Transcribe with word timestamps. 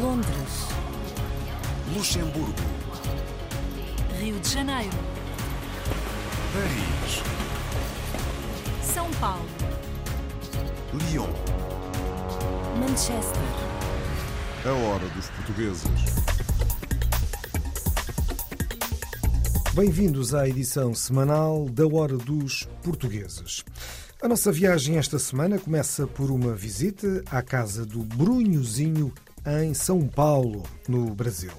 Londres, 0.00 0.68
Luxemburgo, 1.94 2.54
Rio 4.18 4.40
de 4.40 4.48
Janeiro, 4.48 4.96
Paris, 6.54 7.22
São 8.82 9.10
Paulo, 9.20 9.44
Lyon. 10.94 11.28
Manchester. 12.80 13.42
A 14.64 14.72
hora 14.72 15.06
dos 15.10 15.28
portugueses. 15.28 15.90
Bem-vindos 19.74 20.34
à 20.34 20.48
edição 20.48 20.94
semanal 20.94 21.68
da 21.68 21.86
Hora 21.86 22.16
dos 22.16 22.66
Portugueses. 22.82 23.62
A 24.22 24.28
nossa 24.28 24.52
viagem 24.52 24.96
esta 24.96 25.18
semana 25.18 25.58
começa 25.58 26.06
por 26.06 26.30
uma 26.30 26.54
visita 26.54 27.24
à 27.30 27.42
casa 27.42 27.84
do 27.84 28.04
Brunhozinho 28.04 29.12
em 29.46 29.74
São 29.74 30.06
Paulo, 30.06 30.62
no 30.88 31.14
Brasil. 31.14 31.52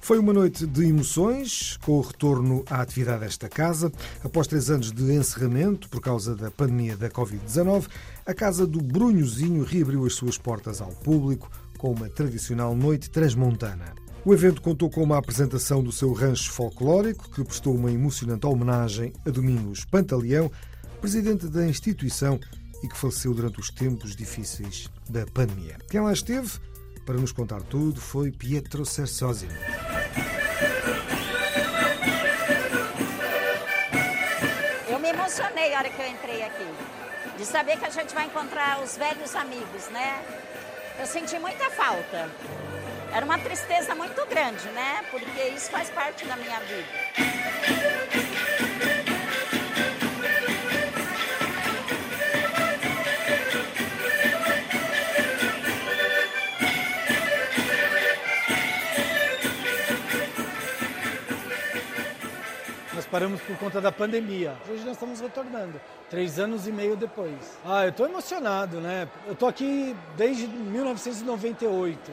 Foi 0.00 0.18
uma 0.18 0.32
noite 0.32 0.66
de 0.66 0.84
emoções, 0.84 1.76
com 1.76 1.92
o 1.92 2.00
retorno 2.00 2.64
à 2.68 2.80
atividade 2.80 3.20
desta 3.20 3.48
casa. 3.48 3.92
Após 4.24 4.48
três 4.48 4.68
anos 4.68 4.90
de 4.90 5.14
encerramento 5.14 5.88
por 5.88 6.00
causa 6.00 6.34
da 6.34 6.50
pandemia 6.50 6.96
da 6.96 7.08
Covid-19, 7.08 7.86
a 8.26 8.34
casa 8.34 8.66
do 8.66 8.80
Brunhozinho 8.80 9.62
reabriu 9.62 10.04
as 10.04 10.14
suas 10.14 10.36
portas 10.36 10.80
ao 10.80 10.88
público 10.88 11.48
com 11.78 11.92
uma 11.92 12.08
tradicional 12.08 12.74
noite 12.74 13.08
transmontana. 13.10 13.94
O 14.24 14.34
evento 14.34 14.60
contou 14.60 14.90
com 14.90 15.04
uma 15.04 15.18
apresentação 15.18 15.82
do 15.82 15.92
seu 15.92 16.12
rancho 16.12 16.50
folclórico, 16.50 17.30
que 17.30 17.44
prestou 17.44 17.74
uma 17.74 17.90
emocionante 17.90 18.46
homenagem 18.46 19.12
a 19.24 19.30
Domingos 19.30 19.84
Pantaleão, 19.84 20.50
presidente 21.00 21.46
da 21.46 21.66
instituição 21.66 22.40
e 22.82 22.88
que 22.88 22.96
faleceu 22.98 23.32
durante 23.32 23.60
os 23.60 23.70
tempos 23.70 24.16
difíceis 24.16 24.88
da 25.08 25.24
pandemia. 25.26 25.76
Quem 25.88 26.00
lá 26.00 26.12
esteve 26.12 26.50
para 27.04 27.16
nos 27.16 27.32
contar 27.32 27.62
tudo 27.62 28.00
foi 28.00 28.30
Pietro 28.30 28.84
Cersosimo. 28.84 29.52
Eu 34.88 34.98
me 34.98 35.08
emocionei 35.08 35.70
na 35.70 35.78
hora 35.78 35.90
que 35.90 36.00
eu 36.00 36.06
entrei 36.06 36.42
aqui, 36.42 36.66
de 37.36 37.44
saber 37.44 37.78
que 37.78 37.86
a 37.86 37.90
gente 37.90 38.14
vai 38.14 38.26
encontrar 38.26 38.82
os 38.82 38.96
velhos 38.96 39.34
amigos, 39.34 39.88
né? 39.90 40.22
Eu 40.98 41.06
senti 41.06 41.38
muita 41.38 41.70
falta. 41.70 42.30
Era 43.12 43.24
uma 43.24 43.38
tristeza 43.38 43.94
muito 43.94 44.24
grande, 44.26 44.66
né? 44.68 45.04
Porque 45.10 45.42
isso 45.48 45.70
faz 45.70 45.90
parte 45.90 46.24
da 46.24 46.36
minha 46.36 46.60
vida. 46.60 48.01
Paramos 63.12 63.42
por 63.42 63.54
conta 63.58 63.78
da 63.78 63.92
pandemia. 63.92 64.56
Hoje 64.66 64.82
nós 64.84 64.94
estamos 64.94 65.20
retornando, 65.20 65.78
três 66.08 66.38
anos 66.38 66.66
e 66.66 66.72
meio 66.72 66.96
depois. 66.96 67.58
Ah, 67.62 67.84
eu 67.84 67.90
estou 67.90 68.06
emocionado, 68.06 68.80
né? 68.80 69.06
Eu 69.26 69.34
estou 69.34 69.46
aqui 69.46 69.94
desde 70.16 70.46
1998. 70.48 72.10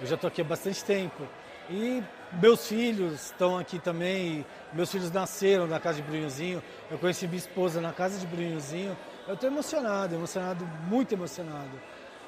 Eu 0.00 0.06
já 0.08 0.16
estou 0.16 0.26
aqui 0.26 0.40
há 0.40 0.44
bastante 0.44 0.82
tempo. 0.82 1.22
E 1.70 2.02
meus 2.32 2.66
filhos 2.66 3.26
estão 3.26 3.56
aqui 3.56 3.78
também. 3.78 4.44
Meus 4.72 4.90
filhos 4.90 5.12
nasceram 5.12 5.68
na 5.68 5.78
casa 5.78 6.02
de 6.02 6.08
Brunhozinho. 6.08 6.60
Eu 6.90 6.98
conheci 6.98 7.28
minha 7.28 7.38
esposa 7.38 7.80
na 7.80 7.92
casa 7.92 8.18
de 8.18 8.26
Brunhozinho. 8.26 8.96
Eu 9.28 9.34
estou 9.34 9.48
emocionado, 9.48 10.16
emocionado, 10.16 10.66
muito 10.88 11.12
emocionado. 11.12 11.80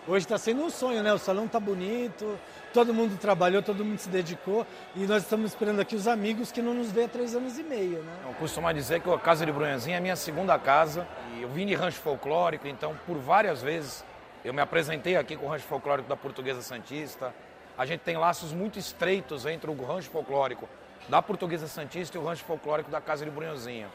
Hoje 0.09 0.25
está 0.25 0.39
sendo 0.39 0.63
um 0.63 0.71
sonho, 0.71 1.03
né? 1.03 1.13
O 1.13 1.19
salão 1.19 1.47
está 1.47 1.59
bonito, 1.59 2.39
todo 2.73 2.95
mundo 2.95 3.19
trabalhou, 3.19 3.61
todo 3.61 3.85
mundo 3.85 3.99
se 3.99 4.09
dedicou 4.09 4.65
e 4.95 5.01
nós 5.05 5.25
estamos 5.25 5.51
esperando 5.51 5.81
aqui 5.81 5.97
os 5.97 6.07
amigos 6.07 6.53
que 6.53 6.63
não 6.63 6.73
nos 6.75 6.93
vê 6.93 7.05
há 7.05 7.09
três 7.09 7.35
anos 7.35 7.59
e 7.59 7.65
meio, 7.65 8.01
né? 8.05 8.13
Eu 8.25 8.33
costumo 8.35 8.73
dizer 8.73 9.01
que 9.01 9.11
a 9.11 9.19
Casa 9.19 9.45
de 9.45 9.51
Brunhozinho 9.51 9.95
é 9.95 9.99
a 9.99 10.01
minha 10.01 10.15
segunda 10.15 10.57
casa 10.61 11.09
e 11.35 11.43
eu 11.43 11.49
vim 11.49 11.67
de 11.67 11.75
rancho 11.75 11.99
folclórico, 11.99 12.69
então 12.69 12.95
por 13.05 13.19
várias 13.19 13.61
vezes 13.61 14.05
eu 14.45 14.55
me 14.55 14.61
apresentei 14.61 15.17
aqui 15.17 15.37
com 15.37 15.47
o 15.47 15.49
rancho 15.49 15.65
folclórico 15.65 16.09
da 16.09 16.17
Portuguesa 16.17 16.63
Santista. 16.63 17.35
A 17.77 17.85
gente 17.85 18.03
tem 18.03 18.17
laços 18.17 18.53
muito 18.53 18.79
estreitos 18.79 19.45
entre 19.45 19.69
o 19.69 19.85
rancho 19.85 20.09
folclórico 20.09 20.69
da 21.09 21.21
Portuguesa 21.21 21.67
Santista 21.67 22.17
e 22.17 22.21
o 22.21 22.25
rancho 22.25 22.45
folclórico 22.45 22.93
da 22.93 23.01
Casa 23.01 23.25
de 23.25 23.31
Brunhozinho. 23.33 23.89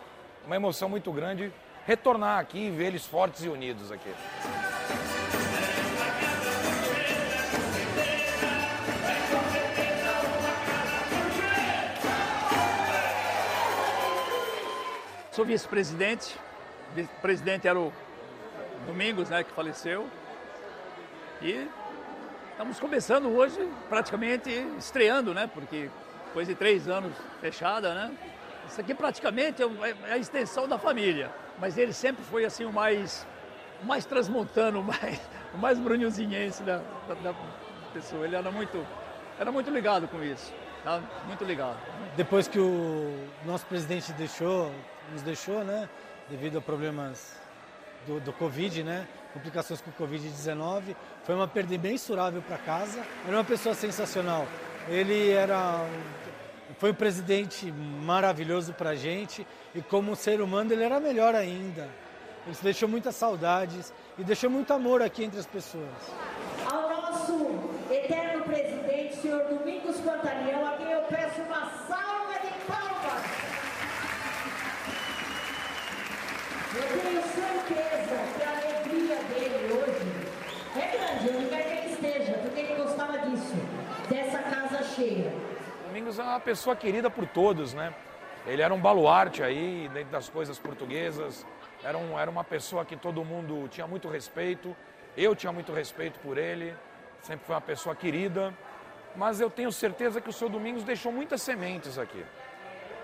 Uma 0.46 0.58
emoção 0.58 0.90
muito 0.90 1.10
grande 1.14 1.54
retornar 1.88 2.38
aqui 2.38 2.68
e 2.68 2.70
ver 2.70 2.88
eles 2.88 3.06
fortes 3.06 3.46
e 3.46 3.48
unidos 3.48 3.94
aqui. 3.94 4.14
Sou 15.32 15.46
vice-presidente. 15.46 16.38
Vice-presidente 16.94 17.68
era 17.68 17.80
o 17.80 17.92
Domingos, 18.86 19.30
né, 19.30 19.44
que 19.44 19.52
faleceu. 19.52 20.08
E 21.42 21.68
estamos 22.52 22.80
começando 22.80 23.30
hoje, 23.30 23.58
praticamente 23.90 24.50
estreando, 24.78 25.34
né? 25.34 25.50
Porque 25.52 25.90
depois 26.26 26.48
de 26.48 26.56
três 26.56 26.88
anos 26.88 27.14
fechada, 27.40 27.94
né? 27.94 28.12
Isso 28.68 28.80
aqui 28.80 28.94
praticamente 28.94 29.62
é 29.62 29.66
um- 29.66 29.84
é 29.86 29.94
a 30.14 30.18
extensão 30.18 30.68
da 30.68 30.78
família. 30.78 31.32
Mas 31.60 31.78
ele 31.78 31.94
sempre 31.94 32.24
foi 32.24 32.44
assim 32.46 32.66
o 32.66 32.74
mais, 32.74 33.26
mais 33.84 34.06
transmontano, 34.06 34.82
o 34.82 34.84
mais, 34.84 35.22
o 35.54 35.58
mais 35.58 35.80
brunhozinhense 35.80 36.62
da, 36.64 36.78
da, 37.08 37.14
da 37.16 37.34
pessoa. 37.94 38.26
Ele 38.26 38.36
era 38.36 38.52
muito, 38.52 38.86
era 39.40 39.52
muito 39.52 39.70
ligado 39.72 40.08
com 40.08 40.22
isso. 40.24 40.54
Tá? 40.84 41.00
Muito 41.28 41.44
ligado. 41.44 41.78
Depois 42.18 42.48
que 42.48 42.60
o 42.60 43.28
nosso 43.46 43.66
presidente 43.68 44.12
deixou, 44.14 44.72
nos 45.12 45.22
deixou, 45.22 45.64
né, 45.64 45.90
devido 46.30 46.58
a 46.58 46.62
problemas 46.62 47.36
do, 48.06 48.20
do 48.20 48.34
Covid, 48.34 48.84
né, 48.84 49.08
complicações 49.34 49.82
com 49.82 49.90
o 49.90 50.08
Covid-19, 50.08 50.96
foi 51.24 51.36
uma 51.36 51.48
perda 51.48 51.74
imensurável 51.74 52.42
para 52.42 52.58
casa. 52.58 53.02
Era 53.28 53.38
uma 53.38 53.44
pessoa 53.44 53.76
sensacional. 53.76 54.48
Ele 54.88 55.32
era, 55.32 55.86
foi 56.78 56.92
um 56.92 56.96
presidente 56.96 57.72
maravilhoso 57.72 58.74
para 58.74 58.92
a 58.92 58.96
gente 58.96 59.46
e 59.74 59.82
como 59.82 60.16
ser 60.16 60.42
humano 60.42 60.74
ele 60.74 60.84
era 60.84 61.00
melhor 61.00 61.36
ainda. 61.36 61.88
Ele 62.46 62.58
deixou 62.62 62.90
muitas 62.90 63.16
saudades 63.16 63.94
e 64.18 64.24
deixou 64.24 64.50
muito 64.50 64.74
amor 64.74 65.02
aqui 65.02 65.24
entre 65.24 65.40
as 65.40 65.46
pessoas. 65.46 65.86
ao 66.70 66.90
nosso 66.90 67.70
eterno 67.90 68.44
presidente, 68.44 69.16
senhor 69.18 69.44
Domingos 69.46 69.98
Pantaleão, 69.98 70.66
a 70.66 70.78
quem 70.78 70.92
eu 70.92 71.02
peço 71.04 71.42
uma 71.42 71.70
salva 71.88 72.34
de 72.42 72.52
palmas. 72.66 73.24
Eu 76.74 77.02
tenho 77.02 77.22
certeza 77.22 78.16
que 78.38 78.44
a 78.44 78.52
alegria 78.52 79.16
dele 79.30 79.74
hoje 79.74 80.12
é 80.76 80.98
grande, 80.98 81.38
onde 81.38 81.50
quer 81.50 81.64
que 81.64 81.74
ele 81.74 81.94
esteja, 81.94 82.34
porque 82.40 82.60
ele 82.60 82.76
gostava 82.76 83.20
disso, 83.20 83.56
dessa 84.10 84.40
Domingos 85.88 86.20
é 86.20 86.24
uma 86.24 86.40
pessoa 86.40 86.76
querida 86.76 87.10
por 87.10 87.28
todos, 87.28 87.74
né? 87.74 87.94
Ele 88.48 88.62
era 88.62 88.74
um 88.74 88.80
baluarte 88.80 89.44
aí 89.44 89.90
dentro 89.94 90.12
das 90.12 90.30
coisas 90.30 90.58
portuguesas. 90.58 91.46
Era, 91.84 91.98
um, 91.98 92.18
era 92.18 92.30
uma 92.30 92.44
pessoa 92.44 92.86
que 92.86 92.96
todo 92.96 93.24
mundo 93.24 93.68
tinha 93.70 93.86
muito 93.86 94.08
respeito. 94.08 94.76
Eu 95.16 95.36
tinha 95.36 95.52
muito 95.52 95.74
respeito 95.74 96.20
por 96.20 96.38
ele. 96.38 96.74
Sempre 97.22 97.46
foi 97.46 97.56
uma 97.56 97.62
pessoa 97.62 97.96
querida. 97.96 98.54
Mas 99.16 99.42
eu 99.42 99.50
tenho 99.50 99.72
certeza 99.72 100.22
que 100.22 100.30
o 100.30 100.34
seu 100.34 100.50
Domingos 100.50 100.84
deixou 100.84 101.12
muitas 101.12 101.42
sementes 101.42 101.98
aqui. 101.98 102.24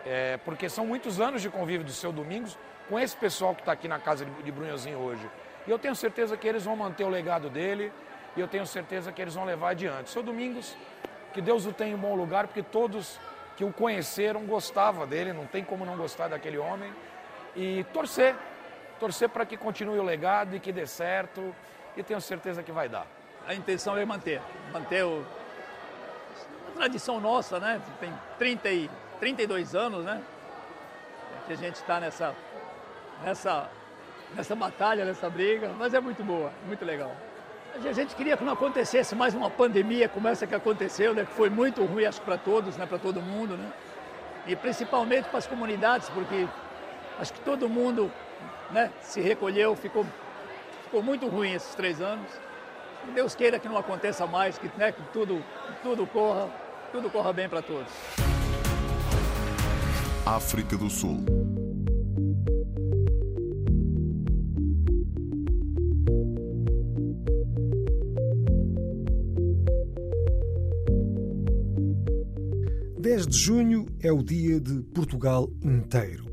É, 0.05 0.37
porque 0.37 0.69
são 0.69 0.85
muitos 0.85 1.19
anos 1.19 1.41
de 1.41 1.49
convívio 1.49 1.85
do 1.85 1.91
seu 1.91 2.11
Domingos 2.11 2.57
com 2.87 2.97
esse 2.97 3.15
pessoal 3.15 3.53
que 3.53 3.61
está 3.61 3.73
aqui 3.73 3.87
na 3.87 3.99
casa 3.99 4.25
de, 4.25 4.31
de 4.43 4.51
Brunhozinho 4.51 4.97
hoje. 4.99 5.29
E 5.67 5.71
eu 5.71 5.77
tenho 5.77 5.95
certeza 5.95 6.37
que 6.37 6.47
eles 6.47 6.63
vão 6.63 6.75
manter 6.75 7.03
o 7.03 7.09
legado 7.09 7.49
dele 7.49 7.91
e 8.35 8.39
eu 8.39 8.47
tenho 8.47 8.65
certeza 8.65 9.11
que 9.11 9.21
eles 9.21 9.35
vão 9.35 9.43
levar 9.43 9.71
adiante. 9.71 10.09
Seu 10.09 10.23
Domingos, 10.23 10.77
que 11.37 11.41
Deus 11.41 11.67
o 11.67 11.71
tenha 11.71 11.93
em 11.93 11.97
bom 11.97 12.15
lugar, 12.15 12.47
porque 12.47 12.63
todos 12.63 13.19
que 13.55 13.63
o 13.63 13.71
conheceram 13.71 14.43
gostavam 14.47 15.05
dele, 15.05 15.33
não 15.33 15.45
tem 15.45 15.63
como 15.63 15.85
não 15.85 15.95
gostar 15.95 16.27
daquele 16.29 16.57
homem. 16.57 16.91
E 17.55 17.83
torcer, 17.93 18.35
torcer 18.99 19.29
para 19.29 19.45
que 19.45 19.55
continue 19.55 19.99
o 19.99 20.03
legado 20.03 20.55
e 20.55 20.59
que 20.59 20.71
dê 20.71 20.87
certo, 20.87 21.53
e 21.95 22.01
tenho 22.01 22.19
certeza 22.19 22.63
que 22.63 22.71
vai 22.71 22.89
dar. 22.89 23.05
A 23.45 23.53
intenção 23.53 23.95
é 23.95 24.03
manter, 24.03 24.41
manter 24.73 25.03
o, 25.05 25.23
a 26.69 26.71
tradição 26.71 27.21
nossa, 27.21 27.59
né? 27.59 27.79
Tem 27.99 28.11
30 28.39 28.69
e, 28.71 28.89
32 29.19 29.75
anos, 29.75 30.05
né? 30.05 30.19
Que 31.45 31.53
a 31.53 31.55
gente 31.55 31.75
está 31.75 31.99
nessa, 31.99 32.33
nessa, 33.23 33.69
nessa 34.35 34.55
batalha, 34.55 35.05
nessa 35.05 35.29
briga, 35.29 35.69
mas 35.77 35.93
é 35.93 35.99
muito 35.99 36.23
boa, 36.23 36.51
muito 36.65 36.83
legal. 36.83 37.15
A 37.85 37.93
gente 37.93 38.15
queria 38.15 38.35
que 38.35 38.43
não 38.43 38.53
acontecesse 38.53 39.13
mais 39.13 39.35
uma 39.35 39.51
pandemia 39.51 40.09
como 40.09 40.27
essa 40.27 40.47
que 40.47 40.55
aconteceu, 40.55 41.13
né? 41.13 41.25
Que 41.25 41.31
foi 41.31 41.47
muito 41.49 41.85
ruim, 41.85 42.05
acho 42.05 42.19
para 42.21 42.35
todos, 42.35 42.75
né? 42.75 42.87
Para 42.87 42.97
todo 42.97 43.21
mundo, 43.21 43.55
né? 43.55 43.71
E 44.47 44.55
principalmente 44.55 45.29
para 45.29 45.37
as 45.37 45.45
comunidades, 45.45 46.09
porque 46.09 46.47
acho 47.19 47.31
que 47.33 47.39
todo 47.41 47.69
mundo, 47.69 48.11
né? 48.71 48.91
Se 49.01 49.21
recolheu, 49.21 49.75
ficou, 49.75 50.05
ficou 50.85 51.03
muito 51.03 51.27
ruim 51.27 51.53
esses 51.53 51.75
três 51.75 52.01
anos. 52.01 52.27
Deus 53.13 53.35
queira 53.35 53.59
que 53.59 53.69
não 53.69 53.77
aconteça 53.77 54.25
mais, 54.25 54.57
que, 54.57 54.69
né, 54.75 54.91
que 54.91 55.01
tudo, 55.13 55.43
tudo 55.83 56.05
corra, 56.07 56.49
tudo 56.91 57.09
corra 57.11 57.31
bem 57.31 57.47
para 57.47 57.61
todos. 57.61 57.91
África 60.25 60.75
do 60.75 60.89
Sul. 60.89 61.36
De 73.25 73.37
junho 73.37 73.87
é 74.01 74.11
o 74.11 74.21
dia 74.21 74.59
de 74.59 74.83
Portugal 74.93 75.49
inteiro. 75.63 76.25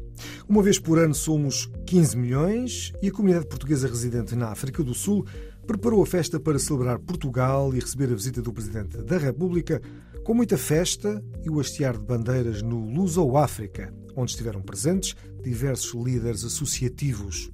Uma 0.48 0.62
vez 0.62 0.78
por 0.78 0.98
ano 0.98 1.14
somos 1.14 1.70
15 1.86 2.16
milhões 2.16 2.92
e 3.00 3.08
a 3.08 3.12
comunidade 3.12 3.46
portuguesa 3.46 3.88
residente 3.88 4.34
na 4.34 4.48
África 4.48 4.82
do 4.82 4.92
Sul 4.92 5.24
preparou 5.66 6.02
a 6.02 6.06
festa 6.06 6.38
para 6.38 6.58
celebrar 6.58 6.98
Portugal 6.98 7.74
e 7.74 7.80
receber 7.80 8.10
a 8.10 8.14
visita 8.14 8.42
do 8.42 8.52
Presidente 8.52 8.98
da 8.98 9.16
República 9.16 9.80
com 10.24 10.34
muita 10.34 10.58
festa 10.58 11.22
e 11.42 11.50
o 11.50 11.60
hastear 11.60 11.96
de 11.96 12.04
bandeiras 12.04 12.60
no 12.60 12.90
Luso 12.90 13.36
África, 13.36 13.94
onde 14.16 14.32
estiveram 14.32 14.60
presentes 14.60 15.14
diversos 15.42 15.94
líderes 16.04 16.44
associativos. 16.44 17.50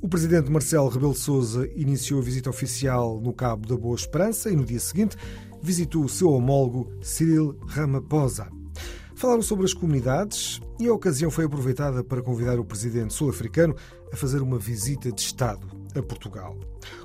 O 0.00 0.08
presidente 0.08 0.50
Marcelo 0.50 0.88
Rebelo 0.88 1.14
Sousa 1.14 1.68
iniciou 1.76 2.20
a 2.20 2.24
visita 2.24 2.50
oficial 2.50 3.20
no 3.20 3.32
Cabo 3.32 3.66
da 3.66 3.76
Boa 3.76 3.94
Esperança 3.94 4.50
e 4.50 4.56
no 4.56 4.64
dia 4.64 4.80
seguinte 4.80 5.16
visitou 5.62 6.04
o 6.04 6.08
seu 6.08 6.30
homólogo 6.30 6.92
Cyril 7.00 7.56
Ramaphosa. 7.66 8.61
Falaram 9.22 9.40
sobre 9.40 9.64
as 9.64 9.72
comunidades 9.72 10.60
e 10.80 10.88
a 10.88 10.92
ocasião 10.92 11.30
foi 11.30 11.44
aproveitada 11.44 12.02
para 12.02 12.20
convidar 12.20 12.58
o 12.58 12.64
presidente 12.64 13.14
sul-africano 13.14 13.72
a 14.12 14.16
fazer 14.16 14.42
uma 14.42 14.58
visita 14.58 15.12
de 15.12 15.20
Estado 15.20 15.64
a 15.94 16.02
Portugal. 16.02 16.58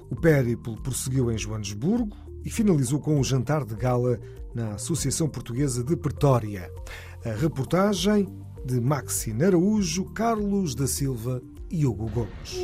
O 0.10 0.16
périplo 0.16 0.82
prosseguiu 0.82 1.32
em 1.32 1.38
Joanesburgo 1.38 2.18
e 2.44 2.50
finalizou 2.50 3.00
com 3.00 3.18
o 3.18 3.20
um 3.20 3.24
jantar 3.24 3.64
de 3.64 3.76
gala 3.76 4.20
na 4.52 4.72
Associação 4.72 5.30
Portuguesa 5.30 5.84
de 5.84 5.96
Pretória. 5.96 6.72
A 7.24 7.34
reportagem 7.34 8.28
de 8.66 8.82
Maxine 8.82 9.44
Araújo, 9.44 10.06
Carlos 10.06 10.74
da 10.74 10.88
Silva 10.88 11.40
e 11.70 11.86
Hugo 11.86 12.10
Gomes. 12.10 12.58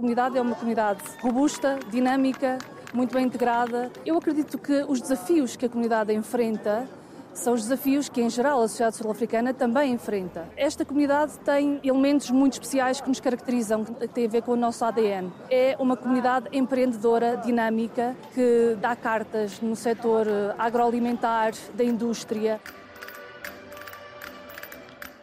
Comunidade 0.00 0.38
é 0.38 0.40
uma 0.40 0.54
comunidade 0.54 1.00
robusta, 1.20 1.78
dinâmica, 1.90 2.56
muito 2.94 3.12
bem 3.12 3.26
integrada. 3.26 3.92
Eu 4.06 4.16
acredito 4.16 4.56
que 4.56 4.82
os 4.88 4.98
desafios 4.98 5.56
que 5.56 5.66
a 5.66 5.68
comunidade 5.68 6.10
enfrenta 6.14 6.88
são 7.34 7.52
os 7.52 7.62
desafios 7.62 8.08
que, 8.08 8.22
em 8.22 8.30
geral, 8.30 8.62
a 8.62 8.66
sociedade 8.66 8.96
sul-africana 8.96 9.52
também 9.52 9.92
enfrenta. 9.92 10.48
Esta 10.56 10.86
comunidade 10.86 11.38
tem 11.40 11.78
elementos 11.84 12.30
muito 12.30 12.54
especiais 12.54 13.00
que 13.00 13.08
nos 13.08 13.20
caracterizam, 13.20 13.84
que 13.84 14.08
têm 14.08 14.24
a 14.24 14.28
ver 14.28 14.42
com 14.42 14.52
o 14.52 14.56
nosso 14.56 14.82
ADN. 14.84 15.30
É 15.50 15.76
uma 15.78 15.96
comunidade 15.96 16.48
empreendedora, 16.50 17.36
dinâmica, 17.36 18.16
que 18.34 18.76
dá 18.80 18.96
cartas 18.96 19.60
no 19.60 19.76
setor 19.76 20.26
eh, 20.26 20.54
agroalimentar, 20.58 21.52
da 21.74 21.84
indústria. 21.84 22.58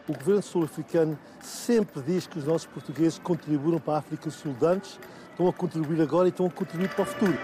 O 0.08 0.12
governo 0.12 0.42
sul-africano 0.42 1.18
sempre 1.48 2.02
diz 2.02 2.26
que 2.26 2.38
os 2.38 2.44
nossos 2.44 2.66
portugueses 2.66 3.18
contribuíram 3.18 3.80
para 3.80 3.94
a 3.94 3.98
África 3.98 4.24
do 4.24 4.30
Sul 4.30 4.54
antes, 4.62 4.98
estão 5.30 5.48
a 5.48 5.52
contribuir 5.52 6.00
agora 6.02 6.28
e 6.28 6.30
estão 6.30 6.46
a 6.46 6.50
contribuir 6.50 6.88
para 6.90 7.02
o 7.02 7.06
futuro 7.06 7.38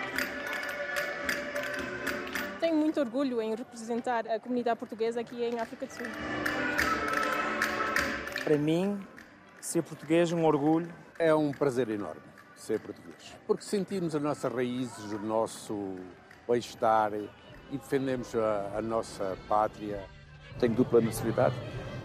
muito 2.94 3.00
orgulho 3.00 3.42
em 3.42 3.54
representar 3.56 4.24
a 4.28 4.38
comunidade 4.38 4.78
portuguesa 4.78 5.20
aqui 5.20 5.42
em 5.42 5.58
África 5.58 5.84
do 5.84 5.92
Sul. 5.92 6.06
Para 8.44 8.56
mim, 8.56 9.00
ser 9.60 9.82
português 9.82 10.30
é 10.30 10.34
um 10.34 10.44
orgulho. 10.44 10.92
É 11.18 11.34
um 11.34 11.50
prazer 11.50 11.88
enorme 11.88 12.22
ser 12.56 12.80
português, 12.80 13.34
porque 13.46 13.62
sentimos 13.62 14.14
as 14.14 14.22
nossas 14.22 14.50
raízes, 14.50 15.12
o 15.12 15.18
nosso 15.18 15.96
bem-estar 16.48 17.12
e 17.14 17.28
defendemos 17.72 18.34
a, 18.34 18.78
a 18.78 18.82
nossa 18.82 19.36
pátria. 19.48 20.02
Tenho 20.58 20.74
dupla 20.74 21.00
nacionalidade, 21.00 21.54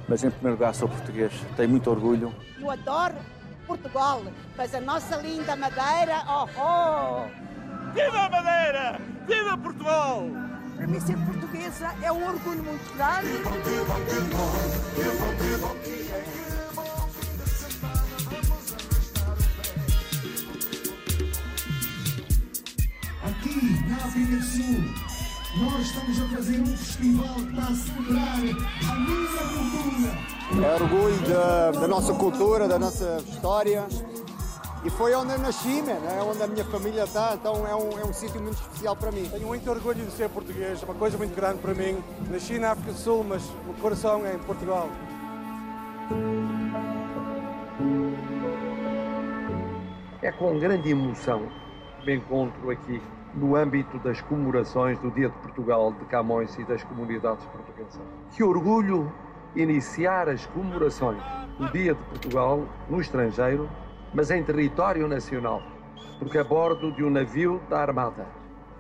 mas 0.09 0.23
em 0.23 0.31
primeiro 0.31 0.57
lugar 0.57 0.73
sou 0.73 0.89
português. 0.89 1.31
Tenho 1.55 1.69
muito 1.69 1.89
orgulho. 1.89 2.33
Eu 2.59 2.71
adoro 2.71 3.15
Portugal, 3.67 4.23
mas 4.57 4.73
a 4.73 4.81
nossa 4.81 5.15
linda 5.17 5.55
Madeira, 5.55 6.23
oh 6.27 6.47
oh! 6.57 7.93
Viva 7.93 8.25
a 8.25 8.29
Madeira! 8.29 8.99
Viva 9.27 9.57
Portugal! 9.57 10.23
Para 10.75 10.87
mim, 10.87 10.99
ser 10.99 11.17
portuguesa 11.17 11.93
é 12.01 12.11
um 12.11 12.25
orgulho 12.25 12.63
muito 12.63 12.95
grande. 12.95 13.27
Aqui 23.21 23.89
na 23.89 23.95
África 23.97 24.35
do 24.35 24.41
Sul, 24.41 25.08
nós 25.59 25.81
estamos 25.81 26.21
a 26.21 26.25
fazer 26.35 26.61
um 26.61 26.77
festival 26.77 27.35
para 27.53 27.75
celebrar 27.75 28.33
a 28.33 28.37
minha 28.37 28.55
cultura. 29.53 30.65
É 30.65 30.83
orgulho 30.83 31.29
da, 31.29 31.71
da 31.71 31.87
nossa 31.87 32.13
cultura, 32.13 32.67
da 32.67 32.79
nossa 32.79 33.17
história. 33.27 33.85
E 34.85 34.89
foi 34.89 35.13
onde 35.13 35.33
eu 35.33 35.39
nasci, 35.39 35.81
man, 35.81 35.99
é 36.09 36.23
onde 36.23 36.41
a 36.41 36.47
minha 36.47 36.63
família 36.63 37.03
está, 37.03 37.33
então 37.33 37.67
é 37.67 37.75
um, 37.75 37.99
é 37.99 38.05
um 38.05 38.13
sítio 38.13 38.41
muito 38.41 38.55
especial 38.61 38.95
para 38.95 39.11
mim. 39.11 39.27
Tenho 39.29 39.47
muito 39.47 39.69
orgulho 39.69 40.05
de 40.05 40.11
ser 40.11 40.29
português, 40.29 40.81
é 40.81 40.85
uma 40.85 40.95
coisa 40.95 41.17
muito 41.17 41.35
grande 41.35 41.59
para 41.59 41.73
mim. 41.73 42.01
Nasci 42.29 42.57
na 42.57 42.71
África 42.71 42.93
do 42.93 42.97
Sul, 42.97 43.25
mas 43.27 43.43
o 43.67 43.73
coração 43.81 44.25
é 44.25 44.35
em 44.35 44.39
Portugal. 44.39 44.89
É 50.21 50.31
com 50.31 50.57
grande 50.57 50.89
emoção 50.89 51.49
que 51.99 52.05
me 52.05 52.15
encontro 52.15 52.69
aqui 52.71 53.01
no 53.33 53.55
âmbito 53.55 53.97
das 53.99 54.21
comemorações 54.21 54.97
do 54.99 55.11
Dia 55.11 55.29
de 55.29 55.37
Portugal 55.37 55.93
de 55.93 56.05
Camões 56.05 56.57
e 56.57 56.63
das 56.63 56.83
comunidades 56.83 57.45
portuguesas. 57.45 58.01
Que 58.31 58.43
orgulho 58.43 59.11
iniciar 59.55 60.29
as 60.29 60.45
comemorações 60.47 61.21
do 61.57 61.71
Dia 61.71 61.93
de 61.93 62.03
Portugal 62.03 62.65
no 62.89 62.99
estrangeiro 62.99 63.69
mas 64.13 64.31
em 64.31 64.43
território 64.43 65.07
nacional, 65.07 65.61
porque 66.17 66.37
a 66.37 66.43
bordo 66.43 66.91
de 66.91 67.03
um 67.03 67.09
navio 67.09 67.61
da 67.69 67.79
Armada. 67.79 68.25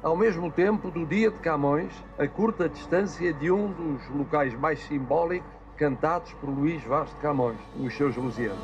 Ao 0.01 0.15
mesmo 0.15 0.49
tempo 0.49 0.89
do 0.89 1.05
dia 1.05 1.29
de 1.29 1.37
Camões, 1.39 1.93
a 2.17 2.25
curta 2.27 2.69
distância 2.69 3.33
de 3.33 3.51
um 3.51 3.71
dos 3.71 4.09
locais 4.09 4.53
mais 4.55 4.79
simbólicos 4.79 5.49
cantados 5.75 6.33
por 6.33 6.49
Luís 6.49 6.83
Vaz 6.83 7.09
de 7.09 7.15
Camões, 7.17 7.57
os 7.77 7.95
seus 7.95 8.15
Lusianos. 8.15 8.59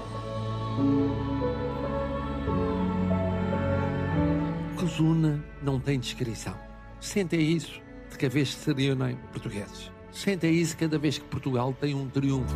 Cozuna 4.85 5.43
não 5.63 5.79
tem 5.79 5.99
descrição. 5.99 6.55
Sentem 6.99 7.41
isso 7.41 7.81
de 8.11 8.19
cada 8.19 8.31
vez 8.31 8.53
que 8.53 8.61
se 8.61 8.71
reúnem 8.71 9.17
portugueses. 9.31 9.91
Sentem 10.11 10.53
isso 10.53 10.77
cada 10.77 10.99
vez 10.99 11.17
que 11.17 11.25
Portugal 11.25 11.73
tem 11.73 11.95
um 11.95 12.07
triunfo. 12.07 12.55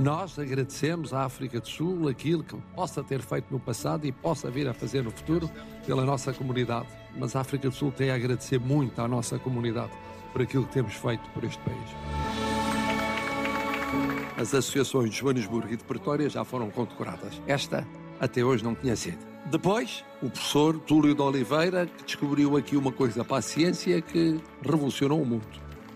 Nós 0.00 0.38
agradecemos 0.38 1.12
à 1.12 1.26
África 1.26 1.60
do 1.60 1.68
Sul 1.68 2.08
aquilo 2.08 2.42
que 2.42 2.56
possa 2.74 3.04
ter 3.04 3.20
feito 3.20 3.48
no 3.50 3.60
passado 3.60 4.06
e 4.06 4.12
possa 4.12 4.50
vir 4.50 4.66
a 4.68 4.72
fazer 4.72 5.02
no 5.02 5.10
futuro 5.10 5.50
pela 5.84 6.02
nossa 6.02 6.32
comunidade. 6.32 6.86
Mas 7.14 7.36
a 7.36 7.40
África 7.40 7.68
do 7.68 7.74
Sul 7.74 7.92
tem 7.92 8.10
a 8.10 8.14
agradecer 8.14 8.58
muito 8.58 8.98
à 8.98 9.06
nossa 9.06 9.38
comunidade 9.38 9.92
por 10.32 10.40
aquilo 10.40 10.64
que 10.64 10.72
temos 10.72 10.94
feito 10.94 11.28
por 11.34 11.44
este 11.44 11.62
país. 11.62 11.90
As 14.38 14.54
associações 14.54 15.10
de 15.10 15.16
Joanesburgo 15.18 15.74
e 15.74 15.76
de 15.76 15.84
Pretória 15.84 16.30
já 16.30 16.42
foram 16.42 16.70
condecoradas. 16.70 17.38
Esta 17.46 17.86
até 18.20 18.44
hoje 18.44 18.64
não 18.64 18.74
tinha 18.74 18.96
sido. 18.96 19.18
Depois, 19.46 20.04
o 20.22 20.28
professor 20.28 20.78
Túlio 20.80 21.14
de 21.14 21.22
Oliveira, 21.22 21.86
que 21.86 22.04
descobriu 22.04 22.56
aqui 22.56 22.76
uma 22.76 22.90
coisa 22.90 23.24
para 23.24 23.38
a 23.38 23.42
ciência 23.42 24.00
que 24.00 24.40
revolucionou 24.62 25.22
o 25.22 25.26
mundo. 25.26 25.46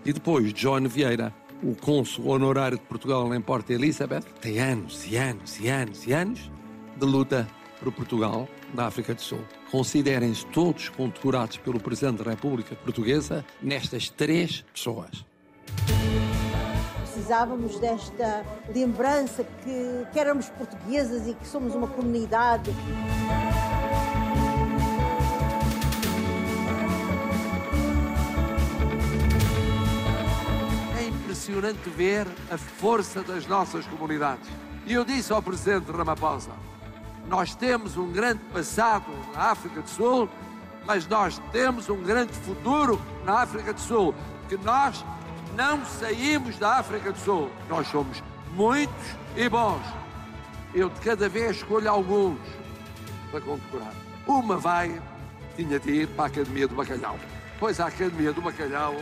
E 0.05 0.13
depois, 0.13 0.53
John 0.53 0.87
Vieira, 0.87 1.33
o 1.61 1.75
cônsul 1.75 2.27
honorário 2.27 2.77
de 2.77 2.83
Portugal 2.85 3.33
em 3.35 3.41
Porta 3.41 3.73
Elizabeth, 3.73 4.23
tem 4.39 4.59
anos 4.59 5.05
e 5.05 5.17
anos 5.17 5.59
e 5.59 5.67
anos 5.67 6.07
e 6.07 6.13
anos 6.13 6.51
de 6.97 7.05
luta 7.05 7.47
por 7.79 7.91
Portugal 7.91 8.47
na 8.73 8.85
África 8.85 9.13
do 9.13 9.21
Sul. 9.21 9.43
Considerem-se 9.69 10.45
todos 10.47 10.89
condecorados 10.89 11.57
pelo 11.57 11.79
Presidente 11.79 12.23
da 12.23 12.31
República 12.31 12.75
Portuguesa 12.75 13.45
nestas 13.61 14.09
três 14.09 14.63
pessoas. 14.73 15.25
Precisávamos 17.21 17.77
desta 17.77 18.43
lembrança 18.73 19.43
que, 19.43 20.07
que 20.11 20.19
éramos 20.19 20.49
portuguesas 20.49 21.27
e 21.27 21.35
que 21.35 21.47
somos 21.47 21.75
uma 21.75 21.87
comunidade. 21.87 22.71
impressionante 31.07 31.89
ver 31.91 32.27
a 32.51 32.57
força 32.57 33.21
das 33.21 33.45
nossas 33.45 33.85
comunidades. 33.85 34.49
E 34.87 34.93
eu 34.93 35.05
disse 35.05 35.31
ao 35.31 35.43
Presidente 35.43 35.91
Ramaphosa: 35.91 36.51
nós 37.27 37.53
temos 37.53 37.97
um 37.97 38.11
grande 38.11 38.41
passado 38.51 39.11
na 39.35 39.51
África 39.51 39.81
do 39.81 39.89
Sul, 39.89 40.27
mas 40.87 41.07
nós 41.07 41.39
temos 41.51 41.87
um 41.87 42.01
grande 42.01 42.33
futuro 42.33 42.99
na 43.23 43.41
África 43.41 43.73
do 43.73 43.79
Sul, 43.79 44.15
porque 44.39 44.57
nós 44.65 45.05
não 45.55 45.85
saímos 45.85 46.57
da 46.57 46.77
África 46.79 47.11
do 47.11 47.19
Sul. 47.19 47.49
Nós 47.69 47.87
somos 47.87 48.21
muitos 48.53 49.15
e 49.35 49.47
bons. 49.49 49.81
Eu 50.73 50.89
de 50.89 50.99
cada 51.01 51.27
vez 51.27 51.57
escolho 51.57 51.89
alguns 51.89 52.39
para 53.29 53.41
condecorar. 53.41 53.93
Uma 54.27 54.57
vai, 54.57 55.01
tinha 55.55 55.79
de 55.79 55.91
ir 55.91 56.07
para 56.07 56.25
a 56.25 56.27
Academia 56.27 56.67
do 56.67 56.75
Bacalhau. 56.75 57.17
Pois 57.59 57.79
a 57.79 57.87
Academia 57.87 58.31
do 58.31 58.41
Bacalhau 58.41 58.95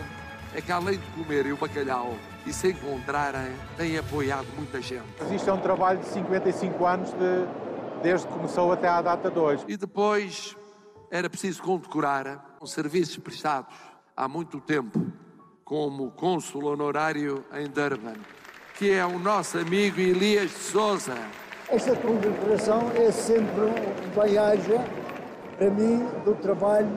é 0.54 0.62
que 0.62 0.72
além 0.72 0.98
de 0.98 1.06
comerem 1.12 1.52
o 1.52 1.58
bacalhau 1.58 2.16
e 2.46 2.52
se 2.54 2.72
encontrarem, 2.72 3.54
tem 3.78 3.98
apoiado 3.98 4.48
muita 4.56 4.82
gente. 4.82 5.04
Isto 5.32 5.50
é 5.50 5.54
um 5.54 5.60
trabalho 5.60 6.00
de 6.00 6.08
55 6.08 6.86
anos, 6.86 7.12
de, 7.12 7.46
desde 8.02 8.28
que 8.28 8.34
começou 8.34 8.72
até 8.72 8.88
à 8.88 9.02
data 9.02 9.30
de 9.30 9.38
hoje. 9.38 9.64
E 9.68 9.78
depois 9.78 10.56
era 11.12 11.30
preciso 11.30 11.62
condecorar 11.62 12.58
os 12.60 12.72
serviços 12.72 13.18
prestados 13.18 13.76
há 14.16 14.28
muito 14.28 14.60
tempo, 14.60 15.06
como 15.70 16.10
cônsul 16.10 16.66
honorário 16.66 17.46
em 17.54 17.68
Durban, 17.68 18.16
que 18.76 18.92
é 18.92 19.06
o 19.06 19.20
nosso 19.20 19.60
amigo 19.60 20.00
Elias 20.00 20.50
de 20.50 20.58
Souza. 20.58 21.14
Esta 21.70 21.96
condecoração 21.96 22.92
é 22.96 23.12
sempre 23.12 23.66
um 23.66 24.20
bem-aja 24.20 24.84
para 25.56 25.70
mim 25.70 26.08
do 26.26 26.34
trabalho 26.42 26.90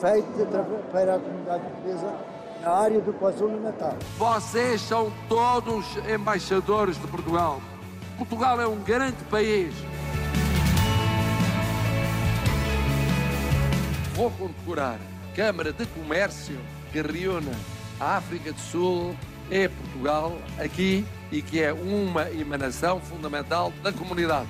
feito 0.00 0.46
para 0.92 1.16
a 1.16 1.18
comunidade 1.18 1.64
portuguesa 1.64 2.14
na 2.62 2.70
área 2.70 3.00
do 3.00 3.12
KwaZulu-Natal. 3.14 3.96
Vocês 4.16 4.80
são 4.82 5.12
todos 5.28 5.84
embaixadores 6.08 6.96
de 7.00 7.06
Portugal. 7.08 7.60
Portugal 8.16 8.60
é 8.60 8.66
um 8.68 8.78
grande 8.78 9.24
país. 9.24 9.74
Vou 14.14 14.30
condecorar 14.30 15.00
Câmara 15.34 15.72
de 15.72 15.84
Comércio 15.86 16.56
que 16.92 17.00
reúne 17.00 17.50
a 17.98 18.18
África 18.18 18.52
do 18.52 18.60
Sul 18.60 19.16
e 19.50 19.68
Portugal 19.68 20.38
aqui 20.58 21.04
e 21.30 21.40
que 21.40 21.60
é 21.62 21.72
uma 21.72 22.30
emanação 22.30 23.00
fundamental 23.00 23.72
da 23.82 23.92
comunidade. 23.92 24.48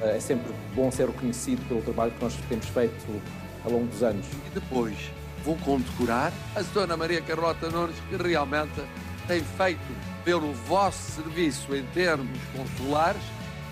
É 0.00 0.20
sempre 0.20 0.52
bom 0.74 0.90
ser 0.90 1.06
reconhecido 1.06 1.66
pelo 1.66 1.82
trabalho 1.82 2.12
que 2.12 2.22
nós 2.22 2.36
temos 2.48 2.66
feito 2.68 3.22
ao 3.64 3.72
longo 3.72 3.86
dos 3.86 4.02
anos. 4.02 4.26
E 4.46 4.50
depois 4.54 4.96
vou 5.44 5.56
condecorar 5.56 6.32
a 6.54 6.62
Dona 6.62 6.96
Maria 6.96 7.20
Carlota 7.22 7.68
Nunes, 7.70 7.96
que 8.08 8.16
realmente 8.16 8.80
tem 9.26 9.42
feito 9.42 9.80
pelo 10.24 10.52
vosso 10.52 11.12
serviço 11.12 11.74
em 11.74 11.82
termos 11.86 12.38
consulares 12.54 13.22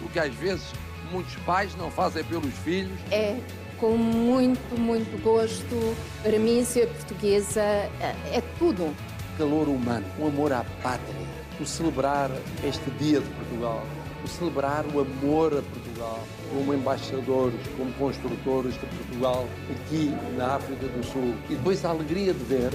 o 0.02 0.08
que 0.08 0.18
às 0.18 0.34
vezes 0.34 0.64
muitos 1.12 1.34
pais 1.36 1.74
não 1.76 1.90
fazem 1.90 2.24
pelos 2.24 2.54
filhos. 2.58 2.98
É 3.10 3.38
com 3.78 3.96
muito, 3.96 4.78
muito 4.78 5.22
gosto. 5.22 5.96
Para 6.22 6.38
mim, 6.38 6.64
ser 6.64 6.88
portuguesa 6.88 7.60
é 7.60 8.42
tudo. 8.58 8.94
Calor 9.38 9.68
humano, 9.68 10.06
o 10.18 10.26
amor 10.26 10.52
à 10.52 10.64
pátria, 10.82 11.14
o 11.60 11.66
celebrar 11.66 12.30
este 12.64 12.90
Dia 12.98 13.20
de 13.20 13.28
Portugal, 13.28 13.84
o 14.24 14.28
celebrar 14.28 14.84
o 14.94 15.00
amor 15.00 15.58
a 15.58 15.62
Portugal, 15.62 16.20
como 16.50 16.72
embaixadores, 16.72 17.60
como 17.76 17.92
construtores 17.94 18.74
de 18.74 18.86
Portugal 18.86 19.46
aqui 19.70 20.14
na 20.38 20.54
África 20.54 20.86
do 20.86 21.04
Sul. 21.04 21.34
E 21.50 21.54
depois 21.54 21.84
a 21.84 21.90
alegria 21.90 22.32
de 22.32 22.44
ver, 22.44 22.70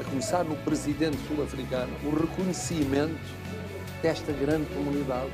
a 0.00 0.04
começar 0.04 0.44
no 0.44 0.56
presidente 0.56 1.18
sul-africano, 1.28 1.92
o 2.04 2.10
reconhecimento 2.10 3.20
desta 4.02 4.32
grande 4.32 4.66
comunidade 4.74 5.30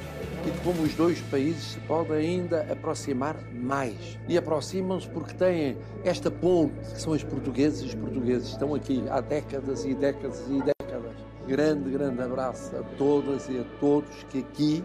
e 0.47 0.51
de 0.51 0.59
como 0.61 0.83
os 0.83 0.95
dois 0.95 1.21
países 1.23 1.73
se 1.73 1.81
podem 1.81 2.17
ainda 2.17 2.63
aproximar 2.71 3.37
mais. 3.53 4.19
E 4.29 4.37
aproximam-se 4.37 5.09
porque 5.09 5.35
têm 5.35 5.77
esta 6.05 6.31
ponte, 6.31 6.75
que 6.93 7.01
são 7.01 7.13
os 7.13 7.25
portugueses 7.25 7.83
e 7.83 7.87
os 7.87 7.95
portugueses. 7.95 8.49
Estão 8.49 8.75
aqui 8.75 9.03
há 9.09 9.21
décadas 9.21 9.85
e 9.85 9.95
décadas 9.95 10.43
e 10.49 10.63
décadas. 10.63 11.15
Grande, 11.47 11.91
grande 11.91 12.23
abraço 12.23 12.75
a 12.77 12.83
todas 12.97 13.49
e 13.49 13.59
a 13.59 13.65
todos 13.79 14.11
que 14.31 14.39
aqui 14.39 14.85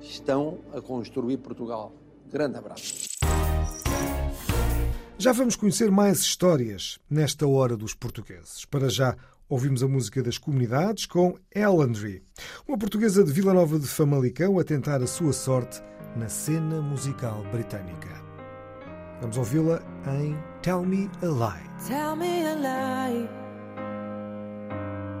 estão 0.00 0.58
a 0.72 0.80
construir 0.80 1.38
Portugal. 1.38 1.92
Grande 2.30 2.58
abraço. 2.58 3.14
Já 5.16 5.32
vamos 5.32 5.56
conhecer 5.56 5.90
mais 5.90 6.20
histórias 6.20 6.98
nesta 7.08 7.46
hora 7.46 7.76
dos 7.76 7.94
portugueses. 7.94 8.64
Para 8.66 8.90
já, 8.90 9.16
ouvimos 9.54 9.84
a 9.84 9.88
música 9.88 10.20
das 10.20 10.36
comunidades 10.36 11.06
com 11.06 11.38
Ellandry, 11.54 12.24
uma 12.66 12.76
portuguesa 12.76 13.22
de 13.22 13.30
Vila 13.30 13.54
Nova 13.54 13.78
de 13.78 13.86
Famalicão 13.86 14.58
a 14.58 14.64
tentar 14.64 15.00
a 15.00 15.06
sua 15.06 15.32
sorte 15.32 15.80
na 16.16 16.28
cena 16.28 16.82
musical 16.82 17.44
britânica. 17.52 18.20
Vamos 19.20 19.36
ouvi-la 19.36 19.80
em 20.08 20.36
Tell 20.60 20.84
Me 20.84 21.08
a 21.22 21.26
Lie. 21.26 21.70
Tell 21.86 22.16
me 22.16 22.44
a 22.44 22.54
lie. 22.56 23.28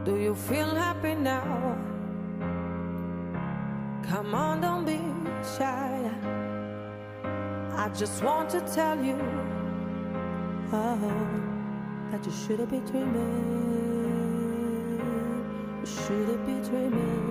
Do 0.04 0.16
you 0.16 0.34
feel 0.34 0.74
happy 0.74 1.14
now? 1.14 1.78
Come 4.02 4.34
on, 4.34 4.60
don't 4.60 4.84
be 4.84 4.98
shy. 5.56 6.10
I 7.76 7.88
just 7.94 8.20
want 8.24 8.50
to 8.50 8.60
tell 8.62 8.98
you 8.98 9.16
oh, 10.72 10.98
that 12.10 12.26
you 12.26 12.32
shouldn't 12.32 12.72
be 12.72 12.80
dreaming. 12.90 13.73
You 15.84 15.90
shouldn't 15.90 16.46
be 16.46 16.54
dreaming. 16.66 17.24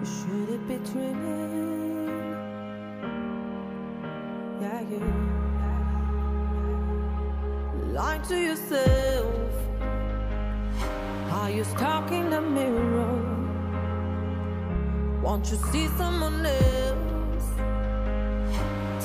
You 0.00 0.04
shouldn't 0.04 0.66
be 0.66 0.76
dreaming. 0.90 2.34
Yeah, 4.60 4.80
you 4.80 5.00
lying 7.92 8.22
to 8.22 8.36
yourself. 8.36 9.52
Are 11.30 11.50
you 11.52 11.62
stalking 11.62 12.30
the 12.30 12.40
mirror? 12.40 13.14
Won't 15.22 15.48
you 15.52 15.58
see 15.70 15.86
someone 15.96 16.44
else? 16.44 17.48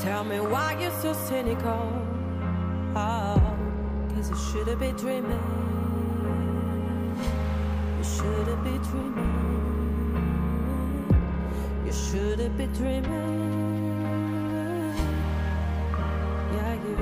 Tell 0.02 0.24
me 0.24 0.40
why 0.40 0.80
you're 0.82 1.00
so 1.00 1.14
cynical. 1.14 1.92
Oh, 2.96 3.40
cause 4.16 4.32
you 4.32 4.38
should 4.52 4.68
have 4.68 4.80
been 4.80 4.96
dreaming. 4.96 5.83
You 8.24 8.30
shouldn't 8.32 8.64
be 8.64 8.78
dreaming. 8.90 9.36
You 11.86 11.94
shouldn't 11.94 12.58
be 12.58 12.68
dreaming. 12.68 13.66
Yeah, 16.56 16.74
you. 16.86 16.98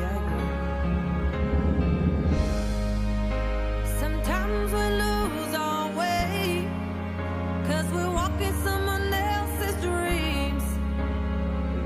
Yeah, 0.00 0.18
you. 0.30 0.40
Sometimes 4.00 4.72
we 4.72 4.86
lose 5.04 5.54
our 5.56 5.90
way. 5.98 6.68
Cause 7.68 7.86
we're 7.92 8.10
walking 8.12 8.54
someone 8.64 9.12
else's 9.12 9.76
dreams. 9.82 10.64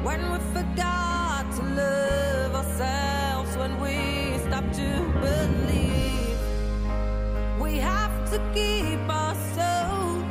When 0.05 0.21
we 0.33 0.39
forgot 0.55 1.47
to 1.57 1.63
love 1.63 2.55
ourselves, 2.57 3.57
when 3.57 3.81
we 3.81 4.39
stop 4.47 4.65
to 4.75 4.89
believe. 5.23 6.00
We 7.71 7.77
have 7.79 8.31
to 8.33 8.39
keep 8.53 8.99
our 9.09 9.35
soul. 9.55 10.25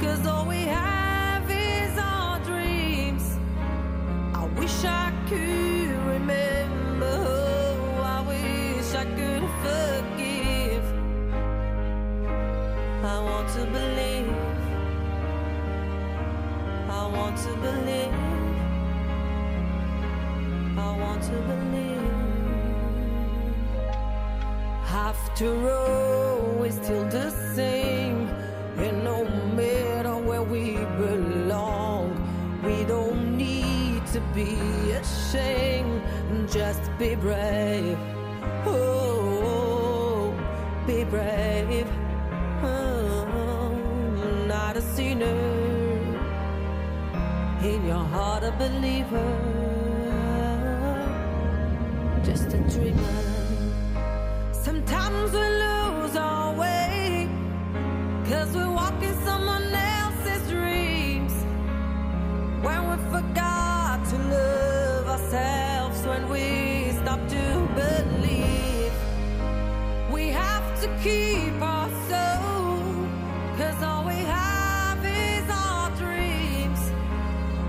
Cause 0.00 0.26
all 0.26 0.46
we 0.48 0.62
have 0.62 1.48
is 1.48 1.96
our 1.96 2.40
dreams. 2.40 3.38
I 4.34 4.46
wish 4.58 4.84
I 4.84 5.12
could 5.28 5.96
remember. 6.14 7.18
I 8.16 8.20
wish 8.32 8.88
I 9.02 9.04
could 9.18 9.46
forgive. 9.62 10.86
I 13.14 13.16
want 13.28 13.48
to 13.56 13.64
believe. 13.76 14.34
I 16.90 17.06
want 17.16 17.36
to 17.46 17.52
believe. 17.66 18.16
I 20.76 20.90
want 21.02 21.22
to 21.30 21.36
believe. 21.50 22.06
After 24.88 25.70
all, 25.70 26.05
we're 26.66 26.82
still 26.82 27.08
the 27.08 27.30
same. 27.54 28.28
And 28.76 29.04
no 29.04 29.24
matter 29.54 30.16
where 30.16 30.42
we 30.42 30.72
belong, 30.98 32.06
we 32.64 32.84
don't 32.84 33.36
need 33.36 34.04
to 34.08 34.20
be 34.34 34.56
ashamed. 34.90 36.02
Just 36.50 36.82
be 36.98 37.14
brave. 37.14 37.96
Oh, 38.66 40.34
be 40.86 41.04
brave. 41.04 41.86
Oh, 42.62 44.44
not 44.48 44.76
a 44.76 44.82
sinner 44.82 45.38
in 47.62 47.86
your 47.86 48.04
heart 48.14 48.42
a 48.42 48.52
believer, 48.62 49.30
just 52.24 52.52
a 52.52 52.58
dreamer. 52.58 53.25
Cause 58.28 58.56
we're 58.56 58.68
walking 58.68 59.14
someone 59.24 59.72
else's 59.72 60.50
dreams 60.50 61.32
when 62.60 62.90
we 62.90 62.96
forgot 63.08 64.04
to 64.10 64.18
love 64.18 65.06
ourselves, 65.06 66.04
when 66.04 66.28
we 66.28 66.90
stop 67.02 67.20
to 67.28 67.68
believe. 67.76 68.92
We 70.10 70.30
have 70.30 70.80
to 70.80 70.88
keep 71.04 71.54
our 71.62 71.88
soul, 72.10 73.06
cause 73.56 73.80
all 73.84 74.04
we 74.04 74.16
have 74.16 74.98
is 75.04 75.48
our 75.48 75.90
dreams. 75.90 76.80